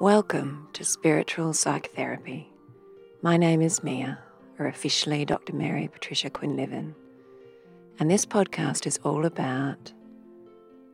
Welcome 0.00 0.66
to 0.72 0.82
Spiritual 0.82 1.52
Psychotherapy. 1.52 2.48
My 3.20 3.36
name 3.36 3.60
is 3.60 3.84
Mia, 3.84 4.18
or 4.58 4.66
officially 4.66 5.26
Dr. 5.26 5.52
Mary 5.52 5.88
Patricia 5.88 6.30
Quinlivan, 6.30 6.94
and 7.98 8.10
this 8.10 8.24
podcast 8.24 8.86
is 8.86 8.98
all 9.04 9.26
about 9.26 9.92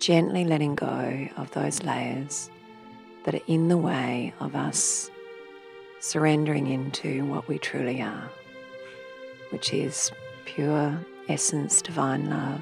gently 0.01 0.45
letting 0.45 0.75
go 0.75 1.29
of 1.37 1.53
those 1.53 1.85
layers 1.85 2.51
that 3.23 3.37
are 3.37 3.45
in 3.47 3.69
the 3.69 3.77
way 3.77 4.35
of 4.41 4.57
us 4.57 5.09
surrendering 6.01 6.67
into 6.67 7.25
what 7.27 7.47
we 7.47 7.59
truly 7.61 8.03
are, 8.03 8.29
which 9.51 9.73
is 9.73 10.11
pure 10.47 10.99
essence, 11.29 11.81
divine 11.81 12.29
love. 12.29 12.61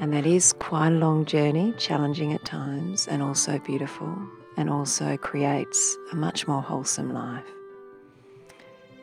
And 0.00 0.12
that 0.12 0.26
is 0.26 0.54
quite 0.54 0.88
a 0.88 0.98
long 0.98 1.24
journey, 1.24 1.72
challenging 1.78 2.32
at 2.32 2.44
times, 2.44 3.06
and 3.06 3.22
also 3.22 3.60
beautiful, 3.60 4.18
and 4.56 4.70
also 4.70 5.16
creates 5.16 5.96
a 6.12 6.16
much 6.16 6.48
more 6.48 6.62
wholesome 6.62 7.12
life. 7.12 7.44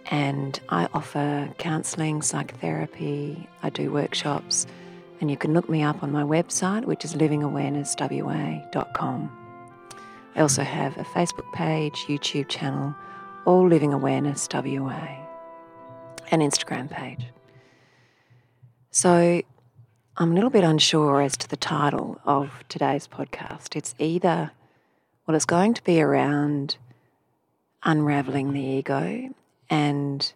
And 0.10 0.58
I 0.70 0.88
offer 0.94 1.54
counselling, 1.58 2.22
psychotherapy, 2.22 3.50
I 3.64 3.70
do 3.70 3.92
workshops, 3.92 4.66
and 5.20 5.30
you 5.30 5.38
can 5.38 5.54
look 5.54 5.68
me 5.68 5.84
up 5.84 6.04
on 6.04 6.12
my 6.12 6.24
website, 6.24 6.86
which 6.86 7.04
is 7.04 7.16
livingawarenesswa.com. 7.16 9.32
I 10.36 10.42
also 10.42 10.64
have 10.64 10.96
a 10.98 11.04
Facebook 11.04 11.52
page, 11.54 12.06
YouTube 12.08 12.48
channel, 12.48 12.96
all 13.46 13.68
Living 13.68 13.94
Awareness 13.94 14.48
WA, 14.54 15.26
an 16.32 16.42
Instagram 16.42 16.92
page. 16.92 17.26
So 18.92 19.42
I'm 20.18 20.32
a 20.32 20.36
little 20.36 20.50
bit 20.50 20.64
unsure 20.64 21.22
as 21.22 21.36
to 21.38 21.50
the 21.50 21.58
title 21.58 22.20
of 22.26 22.64
today's 22.70 23.08
podcast. 23.08 23.76
It's 23.76 23.94
either, 24.00 24.52
well, 25.28 25.36
it's 25.36 25.46
going 25.46 25.74
to 25.74 25.84
be 25.84 26.02
around 26.02 26.78
unraveling 27.84 28.54
the 28.54 28.62
ego 28.62 29.30
and 29.70 30.34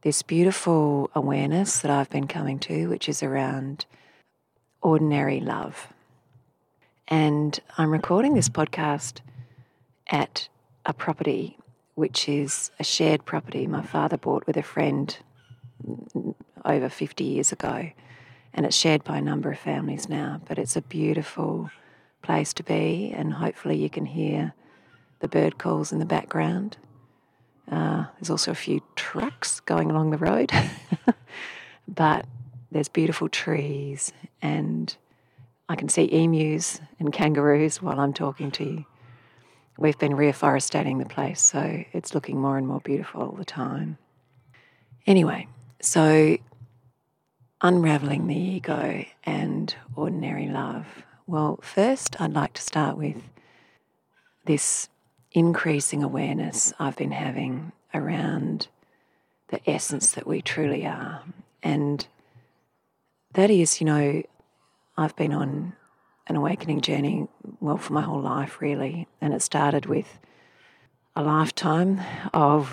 this 0.00 0.22
beautiful 0.22 1.10
awareness 1.14 1.80
that 1.80 1.90
I've 1.90 2.08
been 2.08 2.26
coming 2.26 2.58
to, 2.60 2.88
which 2.88 3.10
is 3.10 3.22
around 3.22 3.84
ordinary 4.80 5.40
love. 5.40 5.92
And 7.08 7.60
I'm 7.76 7.90
recording 7.90 8.32
this 8.32 8.48
podcast 8.48 9.20
at 10.10 10.48
a 10.86 10.94
property 10.94 11.58
which 11.94 12.28
is 12.28 12.70
a 12.78 12.84
shared 12.84 13.24
property 13.24 13.66
my 13.66 13.82
father 13.82 14.16
bought 14.16 14.46
with 14.46 14.56
a 14.56 14.62
friend 14.62 15.16
over 16.64 16.88
50 16.88 17.24
years 17.24 17.52
ago. 17.52 17.90
And 18.54 18.64
it's 18.64 18.76
shared 18.76 19.04
by 19.04 19.18
a 19.18 19.22
number 19.22 19.50
of 19.50 19.58
families 19.58 20.08
now. 20.08 20.40
But 20.46 20.58
it's 20.58 20.76
a 20.76 20.82
beautiful 20.82 21.70
place 22.26 22.52
to 22.54 22.62
be, 22.62 23.12
and 23.16 23.32
hopefully, 23.32 23.76
you 23.76 23.88
can 23.88 24.06
hear 24.06 24.52
the 25.20 25.28
bird 25.28 25.58
calls 25.58 25.92
in 25.92 25.98
the 25.98 26.04
background. 26.04 26.76
Uh, 27.70 28.06
there's 28.18 28.30
also 28.30 28.50
a 28.50 28.54
few 28.54 28.80
trucks 28.96 29.60
going 29.60 29.90
along 29.90 30.10
the 30.10 30.18
road, 30.18 30.52
but 31.88 32.26
there's 32.70 32.88
beautiful 32.88 33.28
trees 33.28 34.12
and 34.42 34.96
I 35.68 35.74
can 35.74 35.88
see 35.88 36.04
emus 36.04 36.80
and 37.00 37.12
kangaroos 37.12 37.82
while 37.82 37.98
I'm 37.98 38.12
talking 38.12 38.50
to 38.52 38.64
you. 38.64 38.84
We've 39.78 39.98
been 39.98 40.12
reforestating 40.12 40.98
the 40.98 41.08
place, 41.08 41.42
so 41.42 41.84
it's 41.92 42.14
looking 42.14 42.40
more 42.40 42.56
and 42.56 42.66
more 42.66 42.80
beautiful 42.80 43.22
all 43.22 43.32
the 43.32 43.44
time. 43.44 43.98
Anyway, 45.06 45.48
so 45.80 46.38
unraveling 47.60 48.26
the 48.26 48.36
ego 48.36 49.04
and 49.24 49.74
ordinary 49.94 50.46
love. 50.46 50.86
Well, 51.28 51.58
first, 51.60 52.20
I'd 52.20 52.34
like 52.34 52.52
to 52.52 52.62
start 52.62 52.96
with 52.96 53.20
this 54.44 54.88
increasing 55.32 56.04
awareness 56.04 56.72
I've 56.78 56.94
been 56.94 57.10
having 57.10 57.72
around 57.92 58.68
the 59.48 59.60
essence 59.68 60.12
that 60.12 60.24
we 60.24 60.40
truly 60.40 60.86
are. 60.86 61.24
And 61.64 62.06
that 63.32 63.50
is, 63.50 63.80
you 63.80 63.86
know, 63.86 64.22
I've 64.96 65.16
been 65.16 65.32
on 65.32 65.72
an 66.28 66.36
awakening 66.36 66.80
journey, 66.80 67.26
well, 67.60 67.76
for 67.76 67.92
my 67.92 68.02
whole 68.02 68.22
life, 68.22 68.60
really. 68.60 69.08
And 69.20 69.34
it 69.34 69.42
started 69.42 69.86
with 69.86 70.20
a 71.16 71.24
lifetime 71.24 72.00
of 72.34 72.72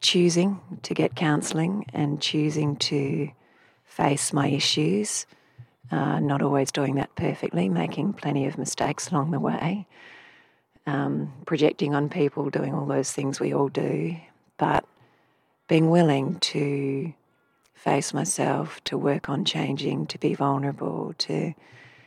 choosing 0.00 0.60
to 0.82 0.94
get 0.94 1.16
counselling 1.16 1.86
and 1.92 2.20
choosing 2.20 2.76
to 2.76 3.30
face 3.84 4.32
my 4.32 4.46
issues, 4.46 5.26
uh, 5.92 6.18
not 6.20 6.40
always 6.40 6.72
doing 6.72 6.94
that 6.94 7.14
perfectly, 7.14 7.68
making 7.68 8.14
plenty 8.14 8.46
of 8.46 8.56
mistakes 8.56 9.10
along 9.10 9.30
the 9.30 9.38
way, 9.38 9.86
um, 10.86 11.32
projecting 11.46 11.94
on 11.94 12.08
people, 12.08 12.48
doing 12.50 12.74
all 12.74 12.86
those 12.86 13.12
things 13.12 13.38
we 13.38 13.52
all 13.52 13.68
do, 13.68 14.16
but 14.56 14.84
being 15.68 15.90
willing 15.90 16.40
to 16.40 17.12
face 17.74 18.14
myself, 18.14 18.82
to 18.84 18.96
work 18.96 19.28
on 19.28 19.44
changing, 19.44 20.06
to 20.06 20.18
be 20.18 20.34
vulnerable, 20.34 21.14
to 21.18 21.52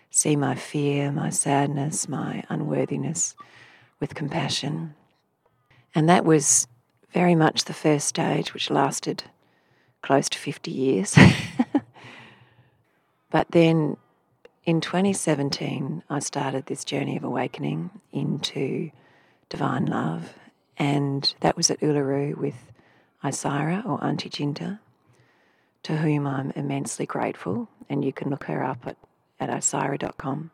see 0.10 0.36
my 0.36 0.56
fear, 0.56 1.12
my 1.12 1.30
sadness, 1.30 2.10
my 2.10 2.44
unworthiness 2.50 3.36
with 4.00 4.16
compassion. 4.16 4.96
And 5.94 6.10
that 6.10 6.26
was 6.26 6.68
very 7.14 7.36
much 7.36 7.66
the 7.66 7.74
first 7.74 8.08
stage, 8.08 8.54
which 8.54 8.72
lasted 8.72 9.26
close 10.02 10.28
to 10.30 10.38
50 10.38 10.72
years. 10.72 11.16
but 13.36 13.52
then 13.52 13.98
in 14.64 14.80
2017, 14.80 16.04
I 16.10 16.20
started 16.20 16.68
this 16.68 16.86
journey 16.86 17.18
of 17.18 17.26
awakening 17.26 17.90
into 18.14 18.92
divine 19.50 19.88
love. 19.88 20.36
And 20.78 21.36
that 21.42 21.58
was 21.58 21.70
at 21.70 21.82
Uluru 21.82 22.38
with 22.38 22.72
Isira 23.26 23.86
or 23.86 24.02
Auntie 24.02 24.30
Jinta 24.30 24.80
to 25.84 25.98
whom 25.98 26.26
I'm 26.26 26.52
immensely 26.52 27.06
grateful. 27.06 27.68
And 27.90 28.06
you 28.06 28.14
can 28.14 28.30
look 28.30 28.46
her 28.46 28.64
up 28.64 28.88
at, 28.88 28.96
at 29.38 29.50
isira.com. 29.50 30.52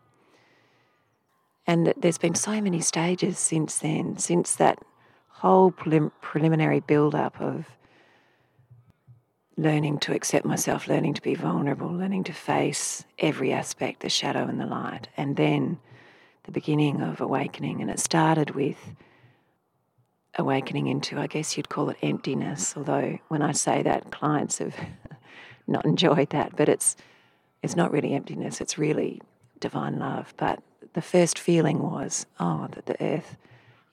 And 1.68 1.94
there's 1.96 2.18
been 2.18 2.34
so 2.34 2.60
many 2.62 2.82
stages 2.82 3.38
since 3.38 3.78
then, 3.78 4.18
since 4.18 4.56
that 4.56 4.80
whole 5.28 5.72
prelim- 5.72 6.14
preliminary 6.20 6.80
build 6.80 7.14
up 7.14 7.40
of 7.40 7.68
learning 9.62 10.00
to 10.00 10.14
accept 10.14 10.44
myself, 10.46 10.88
learning 10.88 11.14
to 11.14 11.22
be 11.22 11.36
vulnerable, 11.36 11.92
learning 11.92 12.24
to 12.24 12.34
face 12.34 13.06
every 13.20 13.54
aspect, 13.54 14.02
the 14.02 14.10
shadow 14.10 14.48
and 14.48 14.60
the 14.60 14.66
light, 14.66 15.08
and 15.16 15.36
then 15.36 15.78
the 16.44 16.52
beginning 16.52 17.02
of 17.02 17.22
awakening. 17.22 17.80
And 17.80 17.90
it 17.92 18.00
started 18.00 18.52
with 18.52 18.96
awakening 20.36 20.88
into, 20.88 21.20
I 21.20 21.28
guess 21.28 21.56
you'd 21.56 21.70
call 21.70 21.90
it 21.90 21.98
emptiness, 22.02 22.76
although 22.76 23.20
when 23.28 23.44
I 23.44 23.52
say 23.52 23.84
that, 23.84 24.12
clients 24.12 24.58
have 24.58 24.76
not 25.68 25.86
enjoyed 25.86 26.32
that. 26.32 26.56
But 26.56 26.68
it's 26.68 26.96
it's 27.62 27.76
not 27.76 27.92
really 27.92 28.14
emptiness; 28.14 28.62
it's 28.62 28.80
really 28.80 29.22
divine 29.60 30.00
love. 30.00 30.34
But 30.38 30.64
the 30.94 31.02
first 31.04 31.38
feeling 31.38 31.80
was, 31.80 32.26
oh, 32.40 32.68
that 32.72 32.88
the 32.88 33.02
earth 33.04 33.38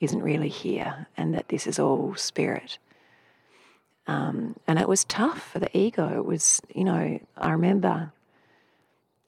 isn't 0.00 0.22
really 0.22 0.48
here, 0.48 1.08
and 1.16 1.34
that 1.34 1.48
this 1.50 1.66
is 1.66 1.78
all 1.78 2.14
spirit. 2.14 2.78
Um, 4.08 4.56
and 4.66 4.78
it 4.78 4.88
was 4.88 5.04
tough 5.04 5.50
for 5.52 5.58
the 5.58 5.76
ego. 5.76 6.16
It 6.16 6.24
was, 6.24 6.60
you 6.74 6.82
know, 6.82 7.20
I 7.36 7.50
remember 7.50 8.10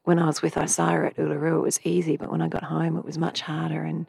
when 0.04 0.18
I 0.18 0.26
was 0.26 0.40
with 0.40 0.54
Isira 0.54 1.08
at 1.08 1.16
Uluru, 1.16 1.58
it 1.58 1.62
was 1.62 1.80
easy, 1.84 2.16
but 2.16 2.30
when 2.30 2.40
I 2.40 2.48
got 2.48 2.64
home, 2.64 2.96
it 2.96 3.04
was 3.04 3.18
much 3.18 3.42
harder, 3.42 3.82
and 3.82 4.06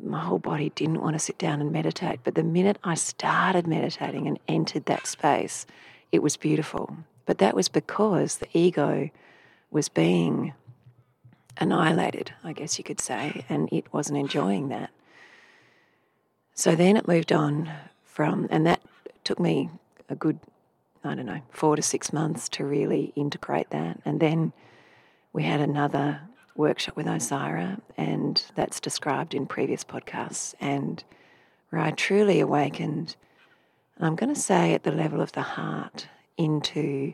my 0.00 0.20
whole 0.20 0.38
body 0.38 0.70
didn't 0.76 1.02
want 1.02 1.14
to 1.14 1.18
sit 1.18 1.38
down 1.38 1.60
and 1.60 1.72
meditate. 1.72 2.20
But 2.22 2.36
the 2.36 2.44
minute 2.44 2.78
I 2.84 2.94
started 2.94 3.66
meditating 3.66 4.28
and 4.28 4.38
entered 4.46 4.86
that 4.86 5.08
space, 5.08 5.66
it 6.12 6.22
was 6.22 6.36
beautiful. 6.36 6.96
But 7.26 7.38
that 7.38 7.56
was 7.56 7.68
because 7.68 8.38
the 8.38 8.48
ego 8.54 9.10
was 9.72 9.88
being 9.88 10.54
annihilated, 11.58 12.32
I 12.44 12.52
guess 12.52 12.78
you 12.78 12.84
could 12.84 13.00
say, 13.00 13.44
and 13.48 13.68
it 13.72 13.92
wasn't 13.92 14.18
enjoying 14.18 14.68
that. 14.68 14.90
So 16.54 16.76
then 16.76 16.96
it 16.96 17.08
moved 17.08 17.32
on 17.32 17.70
from, 18.04 18.46
and 18.50 18.64
that 18.66 18.80
took 19.28 19.38
me 19.38 19.68
a 20.08 20.14
good, 20.14 20.40
I 21.04 21.14
don't 21.14 21.26
know, 21.26 21.42
four 21.50 21.76
to 21.76 21.82
six 21.82 22.14
months 22.14 22.48
to 22.48 22.64
really 22.64 23.12
integrate 23.14 23.68
that. 23.68 24.00
And 24.06 24.20
then 24.20 24.54
we 25.34 25.42
had 25.42 25.60
another 25.60 26.22
workshop 26.56 26.96
with 26.96 27.04
Isira, 27.04 27.78
and 27.98 28.42
that's 28.54 28.80
described 28.80 29.34
in 29.34 29.44
previous 29.44 29.84
podcasts, 29.84 30.54
and 30.62 31.04
where 31.68 31.82
I 31.82 31.90
truly 31.90 32.40
awakened, 32.40 33.16
I'm 34.00 34.16
going 34.16 34.32
to 34.32 34.40
say 34.40 34.72
at 34.72 34.84
the 34.84 34.92
level 34.92 35.20
of 35.20 35.32
the 35.32 35.42
heart, 35.42 36.08
into 36.38 37.12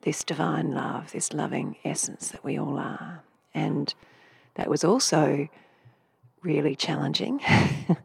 this 0.00 0.24
divine 0.24 0.72
love, 0.72 1.12
this 1.12 1.34
loving 1.34 1.76
essence 1.84 2.28
that 2.28 2.42
we 2.42 2.58
all 2.58 2.78
are. 2.78 3.22
And 3.52 3.92
that 4.54 4.70
was 4.70 4.82
also 4.82 5.46
really 6.40 6.74
challenging 6.74 7.42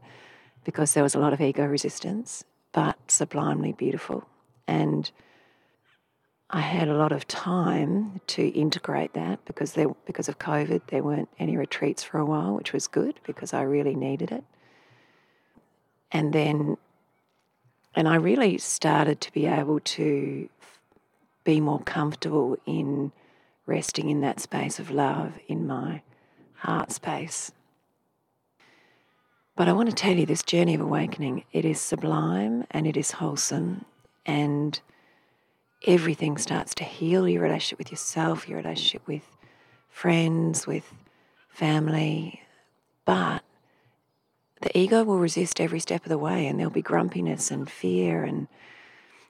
because 0.65 0.93
there 0.93 1.03
was 1.03 1.15
a 1.15 1.19
lot 1.19 1.31
of 1.31 1.39
ego 1.39 1.65
resistance, 1.65 2.43
but 2.77 2.95
sublimely 3.07 3.71
beautiful. 3.71 4.23
And 4.67 5.09
I 6.51 6.61
had 6.61 6.87
a 6.87 6.93
lot 6.93 7.11
of 7.11 7.27
time 7.27 8.21
to 8.27 8.49
integrate 8.49 9.15
that 9.15 9.43
because 9.45 9.73
there, 9.73 9.87
because 10.05 10.29
of 10.29 10.37
COVID, 10.37 10.81
there 10.89 11.01
weren't 11.01 11.29
any 11.39 11.57
retreats 11.57 12.03
for 12.03 12.19
a 12.19 12.25
while, 12.25 12.53
which 12.53 12.73
was 12.73 12.85
good 12.85 13.19
because 13.25 13.51
I 13.51 13.63
really 13.63 13.95
needed 13.95 14.31
it. 14.31 14.43
And 16.11 16.33
then, 16.33 16.77
and 17.95 18.07
I 18.07 18.17
really 18.17 18.59
started 18.59 19.21
to 19.21 19.33
be 19.33 19.47
able 19.47 19.79
to 19.79 20.47
be 21.45 21.59
more 21.59 21.81
comfortable 21.81 22.57
in 22.67 23.11
resting 23.65 24.11
in 24.11 24.21
that 24.21 24.39
space 24.39 24.77
of 24.77 24.91
love 24.91 25.33
in 25.47 25.65
my 25.65 26.03
heart 26.57 26.91
space. 26.91 27.51
But 29.57 29.67
I 29.67 29.73
want 29.73 29.89
to 29.89 29.95
tell 29.95 30.15
you 30.15 30.27
this 30.27 30.43
journey 30.43 30.75
of 30.75 30.81
awakening, 30.81 31.43
it 31.51 31.65
is 31.65 31.81
sublime 31.81 32.65
and 32.69 32.85
it 32.85 32.95
is 32.95 33.09
wholesome 33.09 33.85
and 34.23 34.79
everything 35.87 36.37
starts 36.37 36.75
to 36.75 36.83
heal 36.83 37.27
your 37.27 37.41
relationship 37.41 37.79
with 37.79 37.89
yourself, 37.89 38.47
your 38.47 38.59
relationship 38.59 39.07
with 39.07 39.23
friends, 39.89 40.67
with 40.67 40.93
family. 41.49 42.39
But 43.03 43.41
the 44.61 44.77
ego 44.77 45.03
will 45.03 45.17
resist 45.17 45.59
every 45.59 45.79
step 45.79 46.05
of 46.05 46.09
the 46.09 46.19
way, 46.19 46.45
and 46.45 46.59
there'll 46.59 46.71
be 46.71 46.83
grumpiness 46.83 47.49
and 47.49 47.67
fear, 47.67 48.23
and 48.23 48.47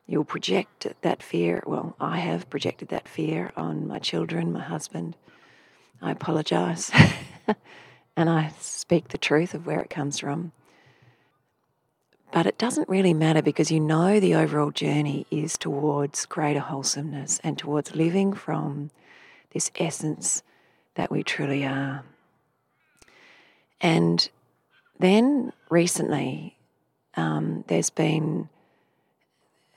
you'll 0.08 0.26
project 0.26 0.88
that 1.04 1.24
fear. 1.24 1.64
Well, 1.66 1.96
I 2.02 2.18
have 2.18 2.50
projected 2.50 2.90
that 2.90 3.08
fear 3.08 3.54
on 3.56 3.88
my 3.88 4.00
children, 4.00 4.52
my 4.52 4.64
husband. 4.64 5.16
I 6.02 6.12
apologize. 6.12 6.92
and 8.18 8.32
I 8.32 8.52
speak 8.60 9.10
the 9.10 9.18
truth 9.20 9.54
of 9.54 9.68
where 9.68 9.80
it 9.80 9.92
comes 9.92 10.20
from. 10.20 10.52
But 12.32 12.48
it 12.48 12.58
doesn't 12.58 12.90
really 12.90 13.14
matter 13.14 13.44
because 13.44 13.72
you 13.72 13.80
know 13.80 14.20
the 14.20 14.36
overall 14.36 14.72
journey 14.72 15.28
is 15.32 15.56
towards 15.58 16.26
greater 16.26 16.60
wholesomeness 16.60 17.40
and 17.44 17.58
towards 17.58 17.96
living 17.96 18.34
from 18.34 18.90
this 19.54 19.72
essence 19.78 20.42
that 20.96 21.12
we 21.12 21.24
truly 21.24 21.64
are. 21.64 22.04
And 23.80 24.28
then 25.00 25.54
recently, 25.70 26.58
um, 27.16 27.64
there's 27.68 27.92
been 27.92 28.50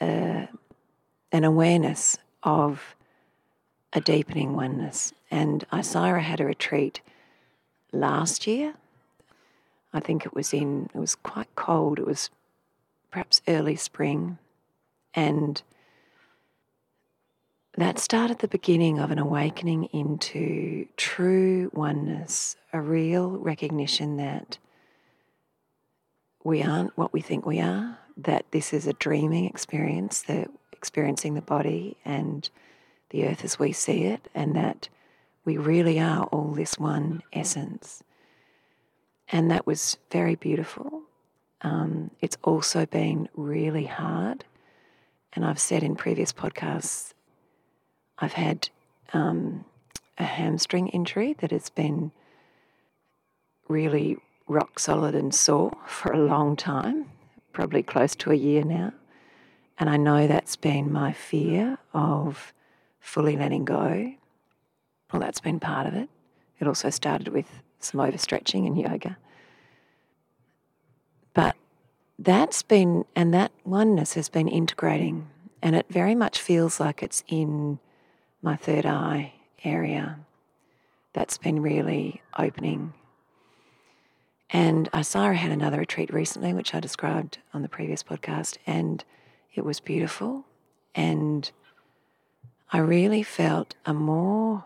uh, 0.00 0.46
an 1.30 1.44
awareness 1.44 2.16
of 2.42 2.96
a 3.92 4.00
deepening 4.00 4.56
oneness. 4.56 5.12
And 5.30 5.68
Isira 5.70 6.22
had 6.22 6.40
a 6.40 6.46
retreat 6.46 7.02
last 7.92 8.46
year. 8.46 8.74
I 9.92 10.00
think 10.00 10.24
it 10.24 10.34
was 10.34 10.52
in, 10.52 10.88
it 10.94 10.98
was 10.98 11.14
quite 11.14 11.54
cold. 11.56 11.98
It 11.98 12.06
was 12.06 12.30
perhaps 13.10 13.42
early 13.48 13.76
spring. 13.76 14.38
And 15.14 15.62
that 17.76 17.98
started 17.98 18.38
the 18.38 18.48
beginning 18.48 18.98
of 18.98 19.10
an 19.10 19.18
awakening 19.18 19.84
into 19.86 20.86
true 20.96 21.70
oneness, 21.72 22.56
a 22.72 22.80
real 22.80 23.30
recognition 23.30 24.16
that 24.16 24.58
we 26.42 26.62
aren't 26.62 26.96
what 26.96 27.12
we 27.12 27.20
think 27.20 27.44
we 27.44 27.60
are, 27.60 27.98
that 28.16 28.46
this 28.50 28.72
is 28.72 28.86
a 28.86 28.92
dreaming 28.94 29.44
experience, 29.46 30.22
that 30.22 30.50
experiencing 30.72 31.34
the 31.34 31.42
body 31.42 31.96
and 32.04 32.48
the 33.10 33.26
earth 33.26 33.44
as 33.44 33.58
we 33.58 33.72
see 33.72 34.04
it, 34.04 34.28
and 34.34 34.54
that 34.56 34.88
we 35.44 35.56
really 35.56 35.98
are 35.98 36.24
all 36.24 36.52
this 36.52 36.78
one 36.78 37.22
essence. 37.32 38.02
And 39.28 39.50
that 39.50 39.66
was 39.66 39.96
very 40.10 40.34
beautiful. 40.34 41.02
Um, 41.62 42.10
it's 42.20 42.36
also 42.42 42.86
been 42.86 43.28
really 43.34 43.84
hard. 43.84 44.44
And 45.32 45.44
I've 45.44 45.60
said 45.60 45.82
in 45.82 45.94
previous 45.94 46.32
podcasts, 46.32 47.14
I've 48.18 48.32
had 48.32 48.68
um, 49.12 49.64
a 50.18 50.24
hamstring 50.24 50.88
injury 50.88 51.34
that 51.40 51.50
has 51.50 51.70
been 51.70 52.12
really 53.68 54.18
rock 54.48 54.78
solid 54.78 55.14
and 55.14 55.34
sore 55.34 55.76
for 55.86 56.12
a 56.12 56.18
long 56.18 56.56
time, 56.56 57.06
probably 57.52 57.82
close 57.82 58.14
to 58.16 58.32
a 58.32 58.34
year 58.34 58.64
now. 58.64 58.92
And 59.78 59.88
I 59.88 59.96
know 59.96 60.26
that's 60.26 60.56
been 60.56 60.92
my 60.92 61.12
fear 61.12 61.78
of 61.94 62.52
fully 62.98 63.36
letting 63.36 63.64
go. 63.64 64.12
Well, 65.12 65.20
that's 65.20 65.40
been 65.40 65.60
part 65.60 65.86
of 65.86 65.94
it. 65.94 66.08
It 66.60 66.68
also 66.68 66.90
started 66.90 67.28
with 67.28 67.46
some 67.78 68.00
overstretching 68.00 68.66
and 68.66 68.78
yoga. 68.78 69.16
But 71.34 71.56
that's 72.18 72.62
been, 72.62 73.04
and 73.16 73.32
that 73.34 73.52
oneness 73.64 74.14
has 74.14 74.28
been 74.28 74.48
integrating, 74.48 75.28
and 75.62 75.74
it 75.74 75.86
very 75.88 76.14
much 76.14 76.38
feels 76.40 76.78
like 76.78 77.02
it's 77.02 77.24
in 77.28 77.78
my 78.42 78.56
third 78.56 78.86
eye 78.86 79.32
area. 79.64 80.18
That's 81.12 81.38
been 81.38 81.60
really 81.60 82.22
opening. 82.38 82.92
And 84.50 84.90
Isira 84.92 85.36
had 85.36 85.52
another 85.52 85.78
retreat 85.78 86.12
recently, 86.12 86.52
which 86.52 86.74
I 86.74 86.80
described 86.80 87.38
on 87.54 87.62
the 87.62 87.68
previous 87.68 88.02
podcast, 88.02 88.58
and 88.66 89.04
it 89.54 89.64
was 89.64 89.80
beautiful. 89.80 90.44
And 90.94 91.50
I 92.72 92.78
really 92.78 93.22
felt 93.22 93.74
a 93.86 93.94
more 93.94 94.64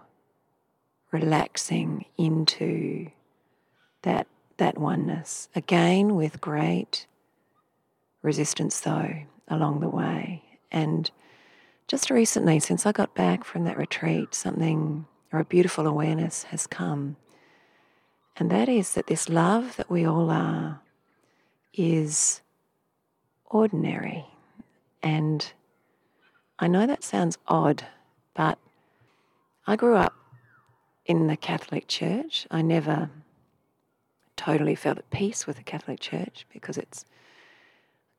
relaxing 1.15 2.05
into 2.19 3.09
that 4.03 4.27
that 4.57 4.77
oneness. 4.77 5.49
Again, 5.55 6.17
with 6.17 6.41
great 6.41 7.07
resistance, 8.23 8.81
though, 8.81 9.15
along 9.49 9.81
the 9.81 9.89
way. 9.89 10.43
And 10.71 11.11
just 11.87 12.11
recently, 12.11 12.59
since 12.59 12.85
I 12.85 12.93
got 12.93 13.15
back 13.15 13.45
from 13.45 13.65
that 13.65 13.79
retreat, 13.79 14.35
something 14.35 15.07
or 15.33 15.39
a 15.41 15.45
beautiful 15.45 15.87
awareness 15.87 16.45
has 16.45 16.67
come. 16.67 17.17
And 18.37 18.51
that 18.51 18.69
is 18.69 18.95
that 18.95 19.07
this 19.07 19.29
love 19.29 19.77
that 19.77 19.91
we 19.91 20.05
all 20.05 20.31
are 20.31 20.81
is 21.73 22.41
ordinary. 23.45 24.25
And 25.03 25.53
I 26.59 26.67
know 26.67 26.87
that 26.87 27.05
sounds 27.05 27.39
odd, 27.47 27.85
but 28.35 28.59
I 29.67 29.77
grew 29.77 29.97
up 29.97 30.15
in 31.07 31.27
the 31.27 31.37
Catholic 31.37 31.89
Church. 31.89 32.47
I 32.51 32.63
never 32.63 32.93
mm. 32.93 33.11
totally 34.37 34.75
felt 34.75 34.99
at 34.99 35.11
peace 35.11 35.47
with 35.47 35.57
the 35.57 35.63
Catholic 35.63 36.01
Church 36.01 36.47
because 36.53 36.79
it's 36.79 37.05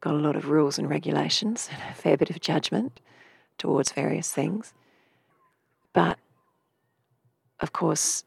got 0.02 0.14
a 0.14 0.18
lot 0.18 0.36
of 0.36 0.50
rules 0.50 0.78
and 0.78 0.90
regulations 0.90 1.70
and 1.72 1.82
a 1.90 1.96
fair 1.96 2.18
bit 2.18 2.30
of 2.30 2.40
judgment 2.40 3.00
towards 3.58 3.92
various 3.92 4.32
things. 4.32 4.74
But 5.94 6.20
of 7.60 7.74
course, 7.74 8.24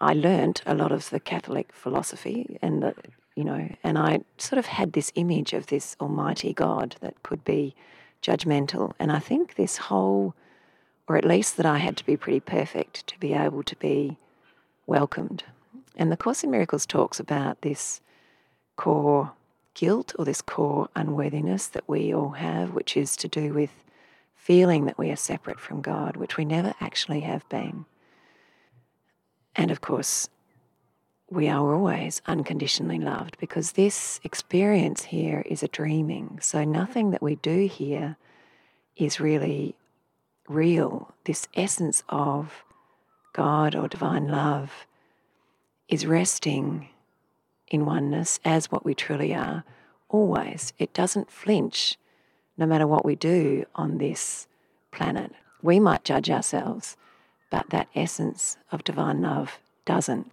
I 0.00 0.14
learnt 0.14 0.62
a 0.64 0.74
lot 0.74 0.92
of 0.92 1.10
the 1.10 1.20
Catholic 1.20 1.72
philosophy 1.72 2.58
and 2.62 2.82
the, 2.82 2.94
you 3.34 3.44
know, 3.44 3.68
and 3.84 3.98
I 3.98 4.20
sort 4.38 4.58
of 4.58 4.66
had 4.66 4.92
this 4.92 5.12
image 5.14 5.52
of 5.52 5.66
this 5.66 5.96
almighty 6.00 6.52
God 6.52 6.96
that 7.00 7.22
could 7.22 7.44
be 7.44 7.74
judgmental. 8.22 8.92
And 8.98 9.12
I 9.12 9.18
think 9.18 9.54
this 9.54 9.76
whole, 9.76 10.34
or 11.08 11.16
at 11.16 11.24
least 11.24 11.56
that 11.56 11.66
I 11.66 11.78
had 11.78 11.96
to 11.96 12.06
be 12.06 12.16
pretty 12.16 12.40
perfect 12.40 13.06
to 13.06 13.18
be 13.18 13.32
able 13.32 13.62
to 13.62 13.76
be 13.76 14.18
welcomed 14.86 15.44
and 15.98 16.12
the 16.12 16.16
Course 16.16 16.44
in 16.44 16.50
Miracles 16.52 16.86
talks 16.86 17.18
about 17.18 17.60
this 17.62 18.00
core 18.76 19.32
guilt 19.74 20.14
or 20.16 20.24
this 20.24 20.40
core 20.40 20.88
unworthiness 20.94 21.66
that 21.66 21.88
we 21.88 22.14
all 22.14 22.30
have, 22.30 22.70
which 22.70 22.96
is 22.96 23.16
to 23.16 23.28
do 23.28 23.52
with 23.52 23.70
feeling 24.36 24.86
that 24.86 24.96
we 24.96 25.10
are 25.10 25.16
separate 25.16 25.58
from 25.58 25.82
God, 25.82 26.16
which 26.16 26.36
we 26.36 26.44
never 26.44 26.72
actually 26.80 27.20
have 27.20 27.46
been. 27.48 27.84
And 29.56 29.72
of 29.72 29.80
course, 29.80 30.28
we 31.28 31.48
are 31.48 31.74
always 31.74 32.22
unconditionally 32.26 33.00
loved 33.00 33.36
because 33.40 33.72
this 33.72 34.20
experience 34.22 35.04
here 35.04 35.42
is 35.46 35.64
a 35.64 35.68
dreaming. 35.68 36.38
So 36.40 36.62
nothing 36.62 37.10
that 37.10 37.22
we 37.22 37.34
do 37.34 37.66
here 37.66 38.16
is 38.96 39.18
really 39.18 39.74
real. 40.48 41.14
This 41.24 41.48
essence 41.54 42.02
of 42.08 42.64
God 43.32 43.74
or 43.74 43.88
divine 43.88 44.28
love 44.28 44.86
is 45.88 46.06
resting 46.06 46.88
in 47.68 47.84
oneness 47.84 48.40
as 48.44 48.70
what 48.70 48.84
we 48.84 48.94
truly 48.94 49.34
are, 49.34 49.64
always. 50.08 50.72
It 50.78 50.92
doesn't 50.94 51.30
flinch 51.30 51.96
no 52.56 52.66
matter 52.66 52.86
what 52.86 53.04
we 53.04 53.14
do 53.14 53.64
on 53.74 53.98
this 53.98 54.46
planet. 54.90 55.32
We 55.62 55.78
might 55.78 56.04
judge 56.04 56.30
ourselves, 56.30 56.96
but 57.50 57.70
that 57.70 57.88
essence 57.94 58.56
of 58.72 58.84
divine 58.84 59.22
love 59.22 59.58
doesn't. 59.84 60.30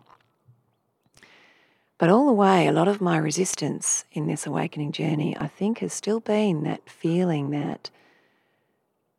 But 1.98 2.10
all 2.10 2.26
the 2.26 2.34
way, 2.34 2.68
a 2.68 2.74
lot 2.74 2.90
of 2.90 3.00
my 3.00 3.18
resistance 3.18 4.04
in 4.12 4.28
this 4.28 4.46
awakening 4.46 4.92
journey, 4.92 5.36
I 5.40 5.48
think, 5.48 5.80
has 5.80 5.94
still 5.94 6.20
been 6.20 6.64
that 6.64 6.90
feeling 6.90 7.52
that 7.52 7.90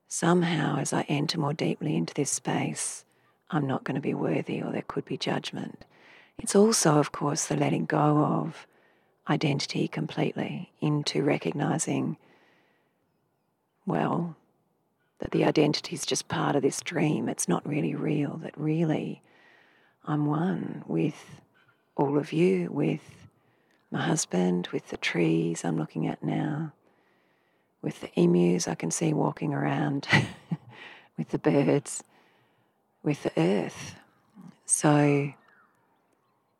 somehow, 0.08 0.78
as 0.78 0.92
I 0.92 1.02
enter 1.02 1.38
more 1.38 1.54
deeply 1.54 1.96
into 1.96 2.14
this 2.14 2.30
space, 2.30 3.04
I'm 3.50 3.66
not 3.66 3.84
going 3.84 3.94
to 3.94 4.00
be 4.00 4.14
worthy 4.14 4.62
or 4.62 4.72
there 4.72 4.84
could 4.86 5.04
be 5.04 5.16
judgment. 5.16 5.84
It's 6.38 6.56
also, 6.56 6.98
of 6.98 7.12
course, 7.12 7.46
the 7.46 7.56
letting 7.56 7.86
go 7.86 8.18
of 8.24 8.66
identity 9.28 9.88
completely 9.88 10.70
into 10.80 11.22
recognizing, 11.22 12.16
well, 13.86 14.36
that 15.18 15.30
the 15.30 15.44
identity 15.44 15.94
is 15.94 16.04
just 16.04 16.28
part 16.28 16.56
of 16.56 16.62
this 16.62 16.80
dream. 16.80 17.28
It's 17.28 17.48
not 17.48 17.66
really 17.66 17.94
real, 17.94 18.38
that 18.42 18.56
really 18.56 19.22
I'm 20.04 20.26
one 20.26 20.84
with 20.86 21.40
all 21.96 22.18
of 22.18 22.32
you, 22.32 22.70
with 22.70 23.28
my 23.90 24.02
husband, 24.02 24.68
with 24.72 24.88
the 24.88 24.96
trees 24.96 25.64
I'm 25.64 25.78
looking 25.78 26.06
at 26.06 26.22
now, 26.22 26.72
with 27.82 28.00
the 28.00 28.10
emus 28.20 28.68
I 28.68 28.74
can 28.74 28.90
see 28.90 29.12
walking 29.12 29.54
around, 29.54 30.08
with 31.18 31.28
the 31.30 31.38
birds, 31.38 32.02
with 33.02 33.22
the 33.22 33.32
earth. 33.36 33.96
So, 34.64 35.32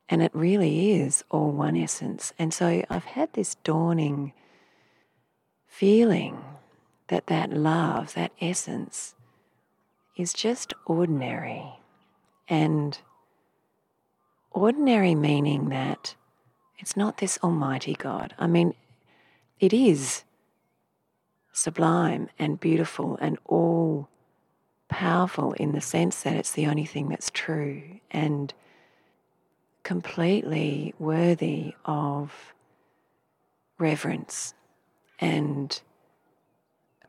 and 0.08 0.23
it 0.23 0.30
really 0.35 0.92
is 0.92 1.25
all 1.30 1.50
one 1.50 1.76
essence. 1.76 2.32
And 2.38 2.54
so 2.54 2.85
I've 2.88 3.04
had 3.04 3.32
this 3.32 3.56
dawning 3.56 4.32
feeling 5.66 6.42
that 7.08 7.26
that 7.26 7.52
love, 7.52 8.14
that 8.14 8.32
essence, 8.40 9.14
is 10.16 10.32
just 10.32 10.73
ordinary. 10.87 11.64
And 12.49 12.99
ordinary 14.52 15.14
meaning 15.14 15.68
that 15.68 16.14
it's 16.78 16.96
not 16.96 17.18
this 17.18 17.38
almighty 17.42 17.94
God. 17.94 18.35
I 18.38 18.46
mean, 18.46 18.75
it 19.61 19.73
is 19.73 20.23
sublime 21.56 22.28
and 22.38 22.60
beautiful 22.60 23.16
and 23.18 23.38
all 23.46 24.08
powerful 24.88 25.54
in 25.54 25.72
the 25.72 25.80
sense 25.80 26.22
that 26.22 26.36
it's 26.36 26.52
the 26.52 26.66
only 26.66 26.84
thing 26.84 27.08
that's 27.08 27.30
true 27.32 27.82
and 28.10 28.52
completely 29.82 30.94
worthy 30.98 31.75
of 31.86 32.52
reverence 33.78 34.52
and 35.18 35.80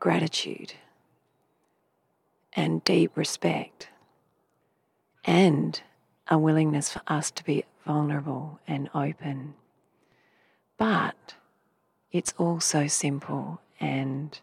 gratitude 0.00 0.72
and 2.54 2.82
deep 2.84 3.14
respect 3.16 3.88
and 5.24 5.82
a 6.28 6.38
willingness 6.38 6.90
for 6.90 7.02
us 7.06 7.30
to 7.30 7.44
be 7.44 7.64
vulnerable 7.86 8.60
and 8.66 8.88
open. 8.94 9.52
But 10.78 11.34
it's 12.10 12.32
all 12.38 12.60
so 12.60 12.86
simple 12.86 13.60
and 13.80 14.40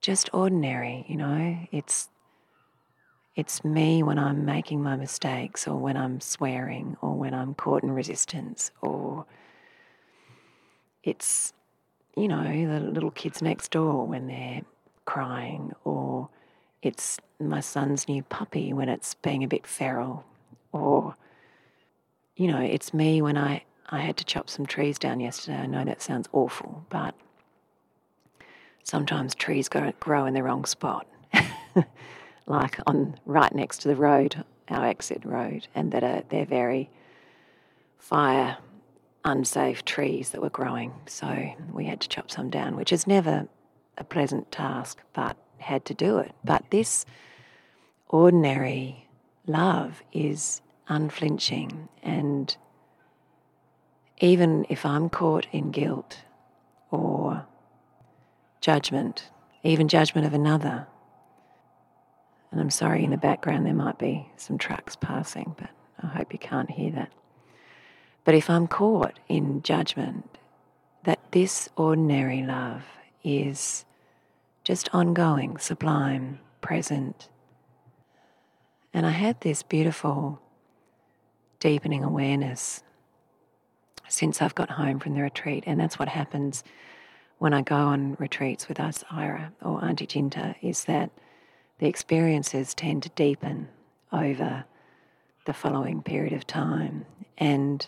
just 0.00 0.30
ordinary, 0.32 1.04
you 1.08 1.16
know. 1.16 1.58
It's 1.72 2.08
it's 3.36 3.64
me 3.64 4.02
when 4.02 4.18
I'm 4.18 4.44
making 4.44 4.82
my 4.82 4.96
mistakes 4.96 5.66
or 5.66 5.76
when 5.76 5.96
I'm 5.96 6.20
swearing 6.20 6.96
or 7.02 7.14
when 7.14 7.34
I'm 7.34 7.54
caught 7.54 7.82
in 7.82 7.90
resistance 7.90 8.70
or 8.80 9.26
it's 11.02 11.52
you 12.16 12.28
know, 12.28 12.42
the 12.44 12.80
little 12.80 13.10
kids 13.10 13.42
next 13.42 13.70
door 13.70 14.06
when 14.06 14.26
they're 14.26 14.62
crying, 15.04 15.72
or 15.84 16.28
it's 16.82 17.18
my 17.40 17.60
son's 17.60 18.08
new 18.08 18.22
puppy 18.22 18.72
when 18.72 18.88
it's 18.88 19.14
being 19.14 19.42
a 19.42 19.48
bit 19.48 19.66
feral, 19.66 20.24
or, 20.72 21.16
you 22.36 22.46
know, 22.46 22.60
it's 22.60 22.94
me 22.94 23.20
when 23.20 23.36
I, 23.36 23.64
I 23.88 24.00
had 24.00 24.16
to 24.18 24.24
chop 24.24 24.48
some 24.48 24.66
trees 24.66 24.98
down 24.98 25.20
yesterday. 25.20 25.58
I 25.58 25.66
know 25.66 25.84
that 25.84 26.02
sounds 26.02 26.28
awful, 26.32 26.84
but 26.88 27.14
sometimes 28.84 29.34
trees 29.34 29.68
grow 29.68 30.26
in 30.26 30.34
the 30.34 30.42
wrong 30.42 30.64
spot, 30.64 31.06
like 32.46 32.78
on 32.86 33.18
right 33.26 33.54
next 33.54 33.78
to 33.78 33.88
the 33.88 33.96
road, 33.96 34.44
our 34.68 34.86
exit 34.86 35.24
road, 35.24 35.66
and 35.74 35.90
that 35.92 36.04
are, 36.04 36.22
they're 36.28 36.46
very 36.46 36.90
fire 37.98 38.58
unsafe 39.24 39.84
trees 39.84 40.30
that 40.30 40.42
were 40.42 40.50
growing. 40.50 40.92
So 41.06 41.54
we 41.72 41.86
had 41.86 42.00
to 42.00 42.08
chop 42.08 42.30
some 42.30 42.50
down, 42.50 42.76
which 42.76 42.92
is 42.92 43.06
never 43.06 43.48
a 43.96 44.04
pleasant 44.04 44.52
task, 44.52 45.00
but 45.14 45.36
had 45.58 45.84
to 45.86 45.94
do 45.94 46.18
it. 46.18 46.32
But 46.44 46.64
this 46.70 47.06
ordinary 48.08 49.08
love 49.46 50.02
is 50.12 50.60
unflinching. 50.88 51.88
And 52.02 52.54
even 54.18 54.66
if 54.68 54.84
I'm 54.84 55.08
caught 55.08 55.46
in 55.52 55.70
guilt 55.70 56.20
or 56.90 57.46
judgment, 58.64 59.28
even 59.62 59.88
judgment 59.88 60.26
of 60.26 60.32
another, 60.32 60.86
and 62.50 62.58
I'm 62.58 62.70
sorry 62.70 63.04
in 63.04 63.10
the 63.10 63.18
background 63.18 63.66
there 63.66 63.74
might 63.74 63.98
be 63.98 64.26
some 64.38 64.56
trucks 64.56 64.96
passing, 64.96 65.54
but 65.58 65.68
I 66.02 66.06
hope 66.06 66.32
you 66.32 66.38
can't 66.38 66.70
hear 66.70 66.90
that. 66.92 67.12
But 68.24 68.34
if 68.34 68.48
I'm 68.48 68.66
caught 68.66 69.18
in 69.28 69.62
judgment, 69.62 70.38
that 71.02 71.18
this 71.32 71.68
ordinary 71.76 72.42
love 72.42 72.84
is 73.22 73.84
just 74.62 74.88
ongoing, 74.94 75.58
sublime, 75.58 76.40
present. 76.62 77.28
And 78.94 79.04
I 79.04 79.10
had 79.10 79.42
this 79.42 79.62
beautiful 79.62 80.40
deepening 81.60 82.02
awareness 82.02 82.82
since 84.08 84.40
I've 84.40 84.54
got 84.54 84.70
home 84.70 85.00
from 85.00 85.12
the 85.12 85.20
retreat. 85.20 85.64
And 85.66 85.78
that's 85.78 85.98
what 85.98 86.08
happens 86.08 86.64
when 87.38 87.52
I 87.52 87.62
go 87.62 87.76
on 87.76 88.16
retreats 88.18 88.68
with 88.68 88.78
Isira 88.78 89.52
or 89.62 89.84
Auntie 89.84 90.06
Jinta, 90.06 90.54
is 90.62 90.84
that 90.84 91.10
the 91.78 91.86
experiences 91.86 92.74
tend 92.74 93.02
to 93.02 93.08
deepen 93.10 93.68
over 94.12 94.64
the 95.44 95.52
following 95.52 96.02
period 96.02 96.32
of 96.32 96.46
time. 96.46 97.04
And 97.36 97.86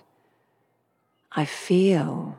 I 1.32 1.44
feel 1.44 2.36